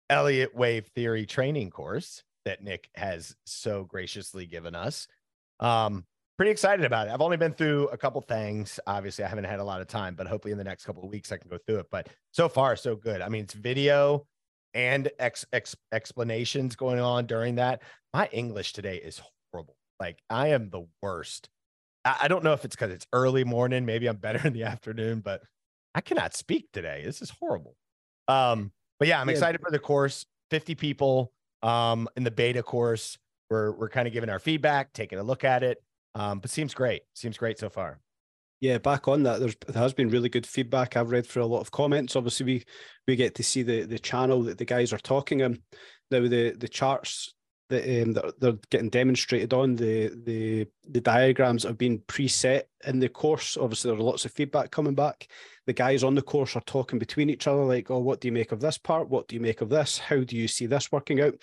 Elliott 0.09 0.55
Wave 0.55 0.87
Theory 0.95 1.25
training 1.25 1.69
course 1.69 2.23
that 2.45 2.63
Nick 2.63 2.89
has 2.95 3.35
so 3.45 3.83
graciously 3.83 4.45
given 4.45 4.75
us. 4.75 5.07
Um, 5.59 6.05
pretty 6.37 6.51
excited 6.51 6.85
about 6.85 7.07
it. 7.07 7.11
I've 7.11 7.21
only 7.21 7.37
been 7.37 7.53
through 7.53 7.87
a 7.89 7.97
couple 7.97 8.21
things. 8.21 8.79
Obviously, 8.87 9.23
I 9.23 9.27
haven't 9.27 9.45
had 9.45 9.59
a 9.59 9.63
lot 9.63 9.81
of 9.81 9.87
time, 9.87 10.15
but 10.15 10.27
hopefully 10.27 10.51
in 10.51 10.57
the 10.57 10.63
next 10.63 10.85
couple 10.85 11.03
of 11.03 11.09
weeks 11.09 11.31
I 11.31 11.37
can 11.37 11.49
go 11.49 11.57
through 11.65 11.79
it. 11.79 11.87
But 11.89 12.09
so 12.31 12.49
far, 12.49 12.75
so 12.75 12.95
good. 12.95 13.21
I 13.21 13.29
mean, 13.29 13.43
it's 13.43 13.53
video 13.53 14.25
and 14.73 15.09
ex, 15.19 15.45
ex, 15.53 15.75
explanations 15.93 16.75
going 16.75 16.99
on 16.99 17.25
during 17.25 17.55
that. 17.55 17.81
My 18.13 18.27
English 18.31 18.73
today 18.73 18.97
is 18.97 19.21
horrible. 19.51 19.77
Like 19.99 20.19
I 20.29 20.49
am 20.49 20.69
the 20.69 20.87
worst. 21.01 21.49
I, 22.03 22.17
I 22.23 22.27
don't 22.27 22.43
know 22.43 22.53
if 22.53 22.65
it's 22.65 22.75
because 22.75 22.91
it's 22.91 23.07
early 23.13 23.43
morning. 23.43 23.85
Maybe 23.85 24.07
I'm 24.07 24.17
better 24.17 24.45
in 24.45 24.53
the 24.53 24.63
afternoon, 24.65 25.21
but 25.21 25.41
I 25.93 26.01
cannot 26.01 26.35
speak 26.35 26.67
today. 26.73 27.03
This 27.05 27.21
is 27.21 27.29
horrible. 27.29 27.75
Um, 28.27 28.71
but 28.99 29.07
yeah, 29.07 29.21
I'm 29.21 29.27
yeah. 29.29 29.33
excited 29.33 29.61
for 29.61 29.71
the 29.71 29.79
course. 29.79 30.25
50 30.51 30.75
people 30.75 31.31
um, 31.63 32.07
in 32.15 32.23
the 32.23 32.31
beta 32.31 32.61
course. 32.61 33.17
We're 33.49 33.71
we're 33.71 33.89
kind 33.89 34.07
of 34.07 34.13
giving 34.13 34.29
our 34.29 34.39
feedback, 34.39 34.91
taking 34.93 35.19
a 35.19 35.23
look 35.23 35.43
at 35.43 35.63
it. 35.63 35.81
Um, 36.15 36.39
but 36.39 36.49
seems 36.49 36.73
great. 36.73 37.03
Seems 37.13 37.37
great 37.37 37.59
so 37.59 37.69
far. 37.69 37.99
Yeah, 38.61 38.77
back 38.77 39.07
on 39.07 39.23
that, 39.23 39.39
there's 39.39 39.55
there 39.67 39.81
has 39.81 39.93
been 39.93 40.09
really 40.09 40.29
good 40.29 40.47
feedback. 40.47 40.95
I've 40.95 41.11
read 41.11 41.27
through 41.27 41.43
a 41.43 41.45
lot 41.45 41.59
of 41.59 41.71
comments. 41.71 42.15
Obviously, 42.15 42.45
we 42.45 42.63
we 43.05 43.15
get 43.15 43.35
to 43.35 43.43
see 43.43 43.63
the 43.63 43.83
the 43.83 43.99
channel 43.99 44.41
that 44.43 44.57
the 44.57 44.65
guys 44.65 44.93
are 44.93 44.97
talking 44.97 45.41
in. 45.41 45.61
Now 46.09 46.21
the 46.21 46.55
the 46.57 46.67
charts 46.69 47.33
that, 47.69 48.03
um, 48.03 48.13
that 48.13 48.39
they're 48.39 48.57
getting 48.69 48.89
demonstrated 48.89 49.53
on 49.53 49.75
the 49.75 50.09
the 50.25 50.67
the 50.89 51.01
diagrams 51.01 51.63
have 51.63 51.77
been 51.77 51.99
preset 51.99 52.63
in 52.85 52.99
the 52.99 53.09
course. 53.09 53.57
Obviously, 53.57 53.91
there 53.91 53.99
are 53.99 54.03
lots 54.03 54.23
of 54.23 54.31
feedback 54.31 54.71
coming 54.71 54.95
back. 54.95 55.27
The 55.67 55.73
guys 55.73 56.03
on 56.03 56.15
the 56.15 56.21
course 56.21 56.55
are 56.55 56.61
talking 56.61 56.97
between 56.97 57.29
each 57.29 57.47
other, 57.47 57.63
like, 57.63 57.91
"Oh, 57.91 57.99
what 57.99 58.21
do 58.21 58.27
you 58.29 58.31
make 58.31 58.53
of 58.53 58.61
this 58.61 58.77
part? 58.77 59.09
What 59.09 59.27
do 59.27 59.35
you 59.35 59.41
make 59.41 59.61
of 59.61 59.69
this? 59.69 59.97
How 59.97 60.23
do 60.23 60.37
you 60.37 60.47
see 60.47 60.65
this 60.65 60.91
working 60.91 61.21
out?" 61.21 61.35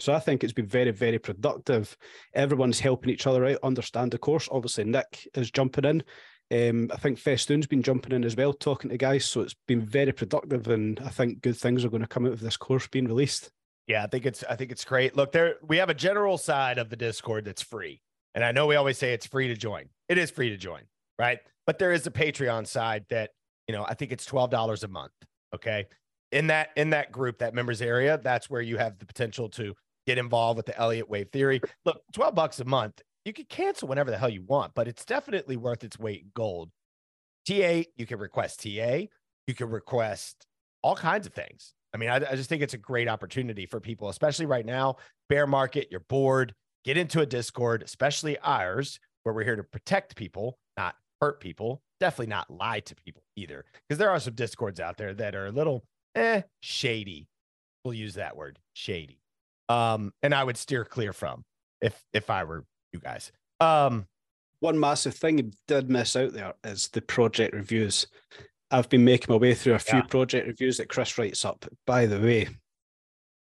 So 0.00 0.12
I 0.12 0.20
think 0.20 0.44
it's 0.44 0.52
been 0.52 0.66
very, 0.66 0.92
very 0.92 1.18
productive. 1.18 1.96
Everyone's 2.34 2.80
helping 2.80 3.10
each 3.10 3.26
other 3.26 3.44
out, 3.46 3.58
understand 3.62 4.12
the 4.12 4.18
course. 4.18 4.48
Obviously, 4.50 4.84
Nick 4.84 5.28
is 5.34 5.50
jumping 5.50 5.84
in. 5.84 6.02
Um, 6.50 6.90
I 6.92 6.96
think 6.96 7.18
Festoon's 7.18 7.66
been 7.66 7.82
jumping 7.82 8.12
in 8.12 8.24
as 8.24 8.36
well, 8.36 8.52
talking 8.52 8.90
to 8.90 8.96
guys. 8.96 9.26
So 9.26 9.42
it's 9.42 9.56
been 9.66 9.84
very 9.84 10.12
productive, 10.12 10.68
and 10.68 10.98
I 11.04 11.10
think 11.10 11.42
good 11.42 11.56
things 11.56 11.84
are 11.84 11.90
going 11.90 12.02
to 12.02 12.08
come 12.08 12.26
out 12.26 12.32
of 12.32 12.40
this 12.40 12.56
course 12.56 12.86
being 12.86 13.06
released. 13.06 13.50
Yeah, 13.86 14.04
I 14.04 14.06
think 14.06 14.24
it's 14.24 14.44
I 14.48 14.56
think 14.56 14.70
it's 14.70 14.84
great. 14.84 15.16
Look, 15.16 15.32
there 15.32 15.56
we 15.66 15.78
have 15.78 15.90
a 15.90 15.94
general 15.94 16.38
side 16.38 16.78
of 16.78 16.90
the 16.90 16.96
Discord 16.96 17.44
that's 17.44 17.62
free, 17.62 18.00
and 18.34 18.44
I 18.44 18.52
know 18.52 18.66
we 18.66 18.76
always 18.76 18.98
say 18.98 19.12
it's 19.12 19.26
free 19.26 19.48
to 19.48 19.56
join. 19.56 19.86
It 20.08 20.16
is 20.16 20.30
free 20.30 20.50
to 20.50 20.56
join, 20.56 20.82
right? 21.18 21.38
But 21.66 21.78
there 21.78 21.92
is 21.92 22.06
a 22.06 22.10
Patreon 22.10 22.66
side 22.66 23.04
that 23.10 23.30
you 23.66 23.74
know 23.74 23.84
I 23.84 23.94
think 23.94 24.12
it's 24.12 24.24
twelve 24.24 24.50
dollars 24.50 24.84
a 24.84 24.88
month. 24.88 25.12
Okay, 25.54 25.86
in 26.32 26.46
that 26.46 26.70
in 26.76 26.90
that 26.90 27.12
group, 27.12 27.38
that 27.38 27.54
members 27.54 27.82
area, 27.82 28.18
that's 28.22 28.48
where 28.48 28.62
you 28.62 28.78
have 28.78 28.98
the 28.98 29.06
potential 29.06 29.48
to 29.50 29.74
get 30.08 30.16
involved 30.16 30.56
with 30.56 30.64
the 30.64 30.78
Elliott 30.78 31.10
Wave 31.10 31.28
theory. 31.28 31.60
Look, 31.84 32.00
12 32.14 32.34
bucks 32.34 32.60
a 32.60 32.64
month, 32.64 33.02
you 33.26 33.34
can 33.34 33.44
cancel 33.44 33.88
whenever 33.88 34.10
the 34.10 34.16
hell 34.16 34.30
you 34.30 34.42
want, 34.42 34.72
but 34.74 34.88
it's 34.88 35.04
definitely 35.04 35.58
worth 35.58 35.84
its 35.84 35.98
weight 35.98 36.22
in 36.22 36.30
gold. 36.34 36.70
TA, 37.46 37.82
you 37.94 38.06
can 38.06 38.18
request 38.18 38.62
TA, 38.62 39.02
you 39.46 39.54
can 39.54 39.68
request 39.68 40.46
all 40.82 40.96
kinds 40.96 41.26
of 41.26 41.34
things. 41.34 41.74
I 41.92 41.98
mean, 41.98 42.08
I, 42.08 42.16
I 42.16 42.36
just 42.36 42.48
think 42.48 42.62
it's 42.62 42.72
a 42.72 42.78
great 42.78 43.06
opportunity 43.06 43.66
for 43.66 43.80
people, 43.80 44.08
especially 44.08 44.46
right 44.46 44.64
now, 44.64 44.96
bear 45.28 45.46
market, 45.46 45.88
you're 45.90 46.00
bored, 46.08 46.54
get 46.86 46.96
into 46.96 47.20
a 47.20 47.26
Discord, 47.26 47.82
especially 47.82 48.38
ours, 48.38 48.98
where 49.24 49.34
we're 49.34 49.44
here 49.44 49.56
to 49.56 49.62
protect 49.62 50.16
people, 50.16 50.58
not 50.78 50.94
hurt 51.20 51.38
people, 51.38 51.82
definitely 52.00 52.28
not 52.28 52.50
lie 52.50 52.80
to 52.80 52.94
people 52.94 53.22
either. 53.36 53.62
Because 53.86 53.98
there 53.98 54.10
are 54.10 54.20
some 54.20 54.34
Discords 54.34 54.80
out 54.80 54.96
there 54.96 55.12
that 55.12 55.34
are 55.34 55.46
a 55.46 55.52
little 55.52 55.84
eh, 56.14 56.42
shady. 56.62 57.28
We'll 57.84 57.92
use 57.92 58.14
that 58.14 58.36
word, 58.36 58.58
shady 58.72 59.20
um, 59.68 60.12
and 60.22 60.34
I 60.34 60.44
would 60.44 60.56
steer 60.56 60.84
clear 60.84 61.12
from 61.12 61.44
if 61.80 62.00
if 62.12 62.30
I 62.30 62.44
were 62.44 62.64
you 62.92 63.00
guys. 63.00 63.32
Um, 63.60 64.06
one 64.60 64.78
massive 64.78 65.14
thing 65.14 65.38
you 65.38 65.50
did 65.66 65.88
miss 65.88 66.16
out 66.16 66.32
there 66.32 66.54
is 66.64 66.88
the 66.88 67.02
project 67.02 67.54
reviews. 67.54 68.06
I've 68.70 68.88
been 68.88 69.04
making 69.04 69.32
my 69.32 69.38
way 69.38 69.54
through 69.54 69.74
a 69.74 69.78
few 69.78 69.98
yeah. 69.98 70.06
project 70.06 70.46
reviews 70.46 70.76
that 70.78 70.88
Chris 70.88 71.16
writes 71.16 71.44
up. 71.44 71.64
By 71.86 72.06
the 72.06 72.20
way, 72.20 72.48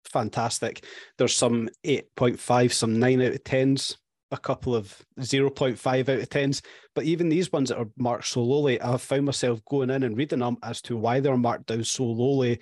fantastic. 0.04 0.84
There's 1.16 1.34
some 1.34 1.68
8.5, 1.84 2.72
some 2.72 2.98
9 2.98 3.22
out 3.22 3.32
of 3.32 3.44
10s 3.44 3.96
a 4.34 4.38
couple 4.38 4.74
of 4.74 5.02
0.5 5.20 6.00
out 6.00 6.08
of 6.08 6.28
10s. 6.28 6.62
But 6.94 7.04
even 7.04 7.28
these 7.28 7.52
ones 7.52 7.70
that 7.70 7.78
are 7.78 7.88
marked 7.96 8.26
so 8.26 8.42
lowly, 8.42 8.80
I've 8.80 9.00
found 9.00 9.24
myself 9.24 9.64
going 9.64 9.90
in 9.90 10.02
and 10.02 10.16
reading 10.16 10.40
them 10.40 10.58
as 10.62 10.82
to 10.82 10.96
why 10.96 11.20
they're 11.20 11.36
marked 11.36 11.66
down 11.66 11.84
so 11.84 12.04
lowly 12.04 12.60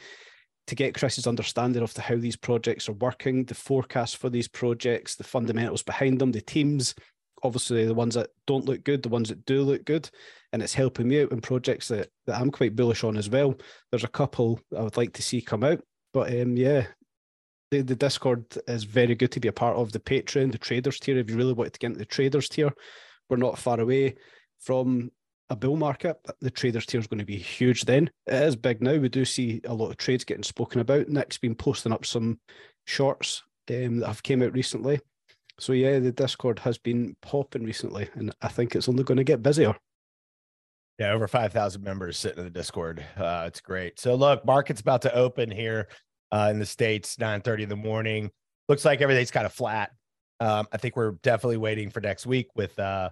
to 0.66 0.74
get 0.74 0.94
Chris's 0.94 1.26
understanding 1.26 1.82
of 1.82 1.92
the, 1.94 2.02
how 2.02 2.16
these 2.16 2.36
projects 2.36 2.88
are 2.88 2.94
working, 2.94 3.44
the 3.44 3.54
forecast 3.54 4.16
for 4.16 4.30
these 4.30 4.48
projects, 4.48 5.16
the 5.16 5.24
fundamentals 5.24 5.82
behind 5.82 6.20
them, 6.20 6.32
the 6.32 6.40
teams, 6.40 6.94
obviously 7.42 7.84
the 7.84 7.94
ones 7.94 8.14
that 8.14 8.30
don't 8.46 8.64
look 8.64 8.84
good, 8.84 9.02
the 9.02 9.08
ones 9.08 9.28
that 9.28 9.44
do 9.44 9.62
look 9.62 9.84
good. 9.84 10.08
And 10.52 10.62
it's 10.62 10.74
helping 10.74 11.08
me 11.08 11.22
out 11.22 11.32
in 11.32 11.40
projects 11.40 11.88
that, 11.88 12.08
that 12.26 12.40
I'm 12.40 12.50
quite 12.50 12.76
bullish 12.76 13.04
on 13.04 13.16
as 13.16 13.28
well. 13.28 13.54
There's 13.90 14.04
a 14.04 14.08
couple 14.08 14.60
I 14.76 14.82
would 14.82 14.96
like 14.96 15.14
to 15.14 15.22
see 15.22 15.40
come 15.40 15.64
out. 15.64 15.80
But 16.12 16.32
um, 16.40 16.56
yeah, 16.56 16.86
the, 17.70 17.80
the 17.80 17.96
Discord 17.96 18.44
is 18.68 18.84
very 18.84 19.14
good 19.14 19.32
to 19.32 19.40
be 19.40 19.48
a 19.48 19.52
part 19.52 19.76
of. 19.76 19.92
The 19.92 19.98
Patreon, 19.98 20.52
the 20.52 20.58
traders 20.58 21.00
tier, 21.00 21.18
if 21.18 21.30
you 21.30 21.36
really 21.36 21.54
want 21.54 21.72
to 21.72 21.78
get 21.78 21.88
into 21.88 21.98
the 21.98 22.04
traders 22.04 22.48
tier, 22.48 22.70
we're 23.28 23.38
not 23.38 23.58
far 23.58 23.80
away 23.80 24.16
from 24.60 25.10
a 25.50 25.56
bull 25.56 25.76
market. 25.76 26.16
The 26.40 26.50
traders 26.50 26.86
tier 26.86 27.00
is 27.00 27.06
going 27.06 27.18
to 27.18 27.24
be 27.24 27.36
huge 27.36 27.84
then. 27.84 28.10
It 28.26 28.34
is 28.34 28.56
big 28.56 28.82
now. 28.82 28.96
We 28.96 29.08
do 29.08 29.24
see 29.24 29.60
a 29.64 29.74
lot 29.74 29.90
of 29.90 29.96
trades 29.96 30.24
getting 30.24 30.42
spoken 30.42 30.80
about. 30.80 31.08
Nick's 31.08 31.38
been 31.38 31.54
posting 31.54 31.92
up 31.92 32.06
some 32.06 32.38
shorts 32.86 33.42
um, 33.70 33.98
that 33.98 34.06
have 34.06 34.22
came 34.22 34.42
out 34.42 34.52
recently. 34.52 35.00
So 35.58 35.72
yeah, 35.72 35.98
the 35.98 36.12
Discord 36.12 36.58
has 36.60 36.78
been 36.78 37.16
popping 37.22 37.64
recently, 37.64 38.08
and 38.14 38.34
I 38.40 38.48
think 38.48 38.74
it's 38.74 38.88
only 38.88 39.04
going 39.04 39.18
to 39.18 39.24
get 39.24 39.42
busier. 39.42 39.76
Yeah, 40.98 41.12
over 41.12 41.28
5,000 41.28 41.82
members 41.82 42.18
sitting 42.18 42.38
in 42.38 42.44
the 42.44 42.50
Discord. 42.50 43.04
Uh, 43.16 43.44
it's 43.46 43.60
great. 43.60 43.98
So 43.98 44.14
look, 44.14 44.44
market's 44.44 44.80
about 44.80 45.02
to 45.02 45.14
open 45.14 45.50
here 45.50 45.88
uh, 46.30 46.48
in 46.50 46.58
the 46.58 46.66
States, 46.66 47.16
9.30 47.16 47.62
in 47.62 47.68
the 47.68 47.76
morning. 47.76 48.30
Looks 48.68 48.84
like 48.84 49.00
everything's 49.00 49.30
kind 49.30 49.46
of 49.46 49.52
flat. 49.52 49.90
Um, 50.40 50.66
I 50.72 50.76
think 50.76 50.96
we're 50.96 51.12
definitely 51.22 51.58
waiting 51.58 51.90
for 51.90 52.00
next 52.00 52.26
week 52.26 52.48
with 52.54 52.78
uh, 52.78 53.10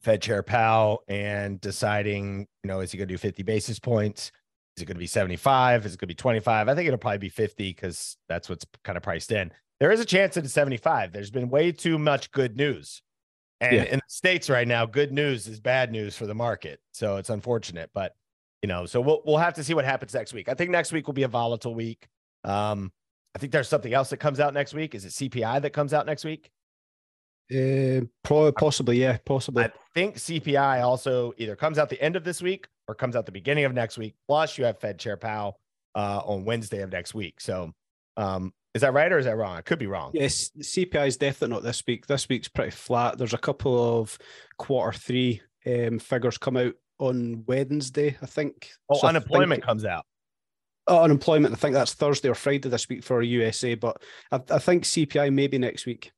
Fed 0.00 0.22
Chair 0.22 0.42
Powell 0.42 1.02
and 1.08 1.60
deciding, 1.60 2.46
you 2.64 2.68
know, 2.68 2.80
is 2.80 2.92
he 2.92 2.98
going 2.98 3.08
to 3.08 3.14
do 3.14 3.18
50 3.18 3.42
basis 3.42 3.78
points? 3.78 4.32
Is 4.76 4.82
it 4.82 4.86
going 4.86 4.96
to 4.96 5.00
be 5.00 5.06
75? 5.06 5.84
Is 5.84 5.94
it 5.94 5.98
going 5.98 6.06
to 6.06 6.06
be 6.06 6.14
25? 6.14 6.68
I 6.68 6.74
think 6.74 6.86
it'll 6.86 6.98
probably 6.98 7.18
be 7.18 7.28
50 7.28 7.70
because 7.70 8.16
that's 8.28 8.48
what's 8.48 8.64
kind 8.84 8.96
of 8.96 9.02
priced 9.02 9.32
in. 9.32 9.52
There 9.78 9.90
is 9.90 10.00
a 10.00 10.04
chance 10.04 10.34
that 10.34 10.44
it's 10.44 10.54
75. 10.54 11.12
There's 11.12 11.30
been 11.30 11.50
way 11.50 11.72
too 11.72 11.98
much 11.98 12.30
good 12.30 12.56
news. 12.56 13.02
And 13.60 13.76
yeah. 13.76 13.82
in 13.84 13.96
the 13.96 14.02
States 14.08 14.48
right 14.48 14.66
now, 14.66 14.86
good 14.86 15.12
news 15.12 15.46
is 15.46 15.60
bad 15.60 15.92
news 15.92 16.16
for 16.16 16.26
the 16.26 16.34
market. 16.34 16.80
So 16.92 17.16
it's 17.16 17.30
unfortunate, 17.30 17.90
but 17.92 18.14
you 18.62 18.68
know, 18.68 18.86
so 18.86 19.00
we'll 19.00 19.22
we'll 19.24 19.38
have 19.38 19.54
to 19.54 19.64
see 19.64 19.74
what 19.74 19.84
happens 19.84 20.14
next 20.14 20.32
week. 20.32 20.48
I 20.48 20.54
think 20.54 20.70
next 20.70 20.92
week 20.92 21.06
will 21.06 21.14
be 21.14 21.22
a 21.22 21.28
volatile 21.28 21.74
week. 21.74 22.08
Um, 22.44 22.92
I 23.34 23.38
think 23.38 23.52
there's 23.52 23.68
something 23.68 23.92
else 23.92 24.10
that 24.10 24.18
comes 24.18 24.40
out 24.40 24.54
next 24.54 24.74
week. 24.74 24.94
Is 24.94 25.04
it 25.04 25.10
CPI 25.10 25.62
that 25.62 25.70
comes 25.70 25.94
out 25.94 26.06
next 26.06 26.24
week? 26.24 26.50
Uh, 27.50 28.04
probably, 28.22 28.52
possibly, 28.52 29.00
yeah, 29.00 29.18
possibly. 29.24 29.64
I 29.64 29.70
think 29.94 30.16
CPI 30.16 30.82
also 30.82 31.32
either 31.36 31.56
comes 31.56 31.78
out 31.78 31.88
the 31.88 32.00
end 32.00 32.14
of 32.14 32.22
this 32.22 32.40
week 32.40 32.68
or 32.86 32.94
comes 32.94 33.16
out 33.16 33.26
the 33.26 33.32
beginning 33.32 33.64
of 33.64 33.74
next 33.74 33.98
week. 33.98 34.14
Plus, 34.28 34.56
you 34.56 34.64
have 34.64 34.78
Fed 34.78 34.98
Chair 34.98 35.16
Powell 35.16 35.58
uh, 35.94 36.20
on 36.24 36.44
Wednesday 36.44 36.80
of 36.82 36.92
next 36.92 37.14
week. 37.14 37.40
So, 37.40 37.72
um, 38.16 38.52
is 38.74 38.82
that 38.82 38.92
right 38.92 39.10
or 39.10 39.18
is 39.18 39.24
that 39.24 39.36
wrong? 39.36 39.56
I 39.56 39.62
could 39.62 39.80
be 39.80 39.88
wrong. 39.88 40.12
Yes, 40.14 40.50
CPI 40.60 41.08
is 41.08 41.16
definitely 41.16 41.54
not 41.54 41.64
this 41.64 41.82
week. 41.86 42.06
This 42.06 42.28
week's 42.28 42.46
pretty 42.48 42.70
flat. 42.70 43.18
There's 43.18 43.34
a 43.34 43.38
couple 43.38 43.98
of 43.98 44.16
quarter 44.58 44.96
three 44.96 45.42
um, 45.66 45.98
figures 45.98 46.38
come 46.38 46.56
out 46.56 46.74
on 46.98 47.44
Wednesday, 47.46 48.16
I 48.22 48.26
think. 48.26 48.70
Oh, 48.88 48.98
so 48.98 49.08
unemployment 49.08 49.62
think, 49.62 49.64
comes 49.64 49.84
out. 49.84 50.06
Oh, 50.86 51.02
unemployment. 51.02 51.52
I 51.52 51.56
think 51.56 51.74
that's 51.74 51.94
Thursday 51.94 52.28
or 52.28 52.34
Friday 52.34 52.68
this 52.68 52.88
week 52.88 53.02
for 53.02 53.22
USA, 53.22 53.74
but 53.74 54.00
I, 54.30 54.40
I 54.50 54.58
think 54.60 54.84
CPI 54.84 55.32
maybe 55.32 55.58
next 55.58 55.86
week. 55.86 56.12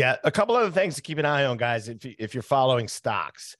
Yeah, 0.00 0.16
a 0.24 0.30
couple 0.30 0.56
other 0.56 0.70
things 0.70 0.94
to 0.94 1.02
keep 1.02 1.18
an 1.18 1.26
eye 1.26 1.44
on, 1.44 1.58
guys. 1.58 1.86
If 1.86 2.06
if 2.06 2.32
you're 2.32 2.42
following 2.42 2.88
stocks 2.88 3.54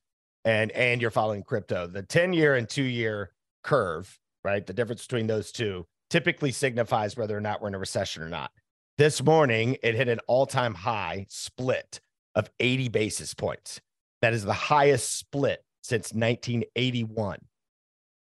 and 0.47 0.71
and 0.71 0.99
you're 1.03 1.11
following 1.11 1.43
crypto, 1.43 1.87
the 1.87 2.03
10 2.03 2.33
year 2.33 2.55
and 2.55 2.67
two 2.67 2.83
year 2.83 3.33
curve, 3.63 4.19
right? 4.43 4.67
The 4.67 4.73
difference 4.73 5.07
between 5.07 5.27
those 5.27 5.53
two 5.53 5.87
typically 6.09 6.51
signifies 6.51 7.15
whether 7.15 7.37
or 7.37 7.43
not 7.43 7.61
we're 7.61 7.69
in 7.69 7.75
a 7.75 7.79
recession 7.79 8.23
or 8.23 8.31
not. 8.31 8.53
This 8.97 9.23
morning, 9.23 9.77
it 9.83 9.95
hit 9.95 10.09
an 10.09 10.19
all 10.29 10.47
time 10.47 10.73
high 10.73 11.27
split 11.29 12.01
of 12.35 12.49
80 12.59 12.89
basis 12.89 13.35
points. 13.35 13.83
That 14.23 14.33
is 14.33 14.43
the 14.43 14.55
highest 14.55 15.19
split 15.19 15.63
since 15.83 16.15
1981. 16.15 17.37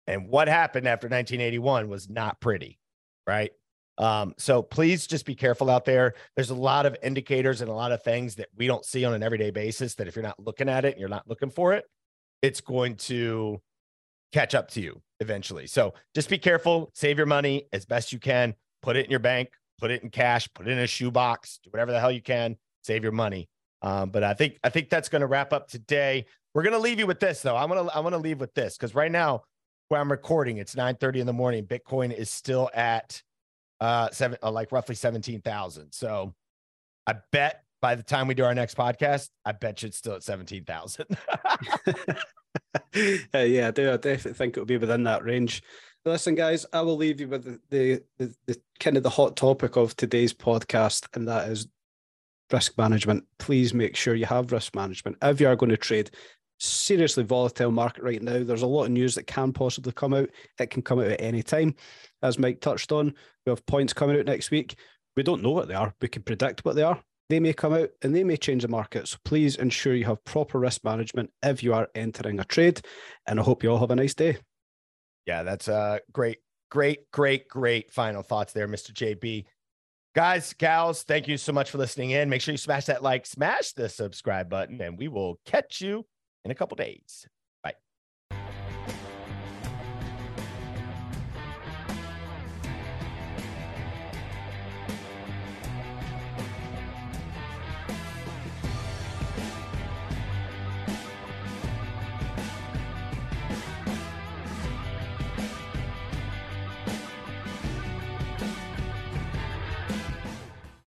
And 0.07 0.27
what 0.27 0.49
happened 0.49 0.89
after 0.89 1.05
1981 1.07 1.87
was 1.87 2.09
not 2.09 2.41
pretty, 2.41 2.79
right? 3.25 3.51
Um, 3.99 4.33
so 4.37 4.61
please 4.61 5.05
just 5.05 5.25
be 5.25 5.35
careful 5.35 5.69
out 5.69 5.83
there. 5.83 6.13
There's 6.35 6.49
a 6.49 6.55
lot 6.55 6.85
of 6.85 6.95
indicators 7.03 7.61
and 7.61 7.69
a 7.69 7.73
lot 7.73 7.91
of 7.91 8.01
things 8.01 8.35
that 8.35 8.47
we 8.55 8.65
don't 8.65 8.85
see 8.85 9.03
on 9.03 9.13
an 9.13 9.21
everyday 9.21 9.51
basis 9.51 9.95
that 9.95 10.07
if 10.07 10.15
you're 10.15 10.23
not 10.23 10.39
looking 10.39 10.69
at 10.69 10.85
it 10.85 10.93
and 10.93 10.99
you're 10.99 11.09
not 11.09 11.27
looking 11.27 11.49
for 11.49 11.73
it, 11.73 11.85
it's 12.41 12.61
going 12.61 12.95
to 12.95 13.61
catch 14.31 14.55
up 14.55 14.69
to 14.71 14.81
you 14.81 15.01
eventually. 15.19 15.67
So 15.67 15.93
just 16.15 16.29
be 16.29 16.37
careful, 16.37 16.91
save 16.93 17.17
your 17.17 17.27
money 17.27 17.67
as 17.73 17.85
best 17.85 18.13
you 18.13 18.19
can, 18.19 18.55
put 18.81 18.95
it 18.95 19.03
in 19.03 19.11
your 19.11 19.19
bank, 19.19 19.49
put 19.79 19.91
it 19.91 20.01
in 20.01 20.09
cash, 20.09 20.47
put 20.53 20.67
it 20.67 20.71
in 20.71 20.79
a 20.79 20.87
shoebox, 20.87 21.59
do 21.63 21.69
whatever 21.69 21.91
the 21.91 21.99
hell 21.99 22.11
you 22.11 22.21
can, 22.21 22.55
save 22.83 23.03
your 23.03 23.11
money. 23.11 23.49
Um, 23.81 24.11
but 24.11 24.23
I 24.23 24.33
think 24.33 24.59
I 24.63 24.69
think 24.69 24.89
that's 24.89 25.09
going 25.09 25.21
to 25.21 25.27
wrap 25.27 25.51
up 25.51 25.67
today. 25.67 26.25
We're 26.53 26.63
going 26.63 26.73
to 26.73 26.79
leave 26.79 26.99
you 26.99 27.07
with 27.07 27.19
this 27.19 27.41
though. 27.41 27.55
I'm 27.55 27.69
going 27.69 27.85
to 27.85 27.95
I 27.95 27.99
want 27.99 28.13
to 28.13 28.19
leave 28.19 28.39
with 28.39 28.53
this 28.53 28.77
because 28.77 28.95
right 28.95 29.11
now 29.11 29.43
where 29.89 29.99
I'm 29.99 30.11
recording, 30.11 30.57
it's 30.57 30.75
9:30 30.75 31.21
in 31.21 31.27
the 31.27 31.33
morning. 31.33 31.65
Bitcoin 31.65 32.13
is 32.13 32.29
still 32.29 32.69
at 32.73 33.21
uh 33.79 34.09
seven 34.11 34.37
uh, 34.43 34.51
like 34.51 34.71
roughly 34.71 34.95
17,000. 34.95 35.91
So 35.91 36.33
I 37.07 37.15
bet 37.31 37.63
by 37.81 37.95
the 37.95 38.03
time 38.03 38.27
we 38.27 38.33
do 38.33 38.43
our 38.43 38.53
next 38.53 38.75
podcast, 38.75 39.29
I 39.45 39.53
bet 39.53 39.81
you 39.81 39.87
it's 39.87 39.97
still 39.97 40.13
at 40.13 40.23
17,000. 40.23 41.05
uh, 41.87 42.13
yeah, 43.39 43.67
I 43.67 43.71
do. 43.71 43.91
I 43.91 43.97
definitely 43.97 44.33
think 44.33 44.57
it'll 44.57 44.65
be 44.65 44.77
within 44.77 45.03
that 45.03 45.23
range. 45.23 45.63
Listen, 46.05 46.35
guys, 46.35 46.65
I 46.73 46.81
will 46.81 46.95
leave 46.95 47.19
you 47.19 47.27
with 47.27 47.43
the, 47.43 47.59
the, 47.69 48.03
the, 48.17 48.35
the 48.47 48.61
kind 48.79 48.97
of 48.97 49.03
the 49.03 49.09
hot 49.09 49.35
topic 49.35 49.75
of 49.75 49.95
today's 49.95 50.33
podcast, 50.33 51.07
and 51.13 51.27
that 51.27 51.49
is 51.49 51.67
risk 52.51 52.77
management. 52.77 53.25
Please 53.37 53.73
make 53.73 53.95
sure 53.95 54.15
you 54.15 54.25
have 54.25 54.51
risk 54.51 54.75
management 54.75 55.17
if 55.21 55.39
you 55.39 55.47
are 55.47 55.55
going 55.55 55.69
to 55.69 55.77
trade. 55.77 56.11
Seriously 56.59 57.23
volatile 57.23 57.71
market 57.71 58.03
right 58.03 58.21
now. 58.21 58.43
There's 58.43 58.63
a 58.63 58.67
lot 58.67 58.85
of 58.85 58.91
news 58.91 59.15
that 59.15 59.27
can 59.27 59.53
possibly 59.53 59.93
come 59.93 60.13
out. 60.13 60.29
It 60.59 60.69
can 60.69 60.81
come 60.81 60.99
out 60.99 61.07
at 61.07 61.21
any 61.21 61.41
time. 61.41 61.75
As 62.21 62.37
Mike 62.37 62.59
touched 62.59 62.91
on, 62.91 63.13
we 63.45 63.49
have 63.49 63.65
points 63.65 63.93
coming 63.93 64.19
out 64.19 64.25
next 64.25 64.51
week. 64.51 64.75
We 65.15 65.23
don't 65.23 65.41
know 65.41 65.51
what 65.51 65.67
they 65.67 65.73
are. 65.73 65.93
We 66.01 66.09
can 66.09 66.23
predict 66.23 66.65
what 66.65 66.75
they 66.75 66.83
are. 66.83 67.01
They 67.29 67.39
may 67.39 67.53
come 67.53 67.73
out 67.73 67.89
and 68.01 68.13
they 68.13 68.23
may 68.23 68.37
change 68.37 68.63
the 68.63 68.67
market. 68.67 69.07
So 69.07 69.17
please 69.23 69.55
ensure 69.55 69.95
you 69.95 70.05
have 70.05 70.23
proper 70.25 70.59
risk 70.59 70.83
management 70.83 71.29
if 71.43 71.63
you 71.63 71.73
are 71.73 71.87
entering 71.95 72.39
a 72.39 72.43
trade. 72.43 72.81
And 73.25 73.39
I 73.39 73.43
hope 73.43 73.63
you 73.63 73.71
all 73.71 73.79
have 73.79 73.91
a 73.91 73.95
nice 73.95 74.15
day. 74.15 74.37
Yeah, 75.25 75.43
that's 75.43 75.67
a 75.67 76.01
great, 76.11 76.39
great, 76.71 77.09
great, 77.11 77.47
great 77.47 77.91
final 77.91 78.23
thoughts 78.23 78.51
there, 78.51 78.67
Mr. 78.67 78.91
JB. 78.91 79.45
Guys, 80.15 80.53
gals, 80.53 81.03
thank 81.03 81.27
you 81.27 81.37
so 81.37 81.53
much 81.53 81.69
for 81.69 81.77
listening 81.77 82.09
in. 82.09 82.29
Make 82.29 82.41
sure 82.41 82.51
you 82.51 82.57
smash 82.57 82.87
that 82.87 83.03
like, 83.03 83.27
smash 83.27 83.73
the 83.73 83.87
subscribe 83.87 84.49
button, 84.49 84.81
and 84.81 84.97
we 84.97 85.07
will 85.07 85.39
catch 85.45 85.81
you 85.81 86.05
in 86.45 86.51
a 86.51 86.55
couple 86.55 86.75
days. 86.75 87.27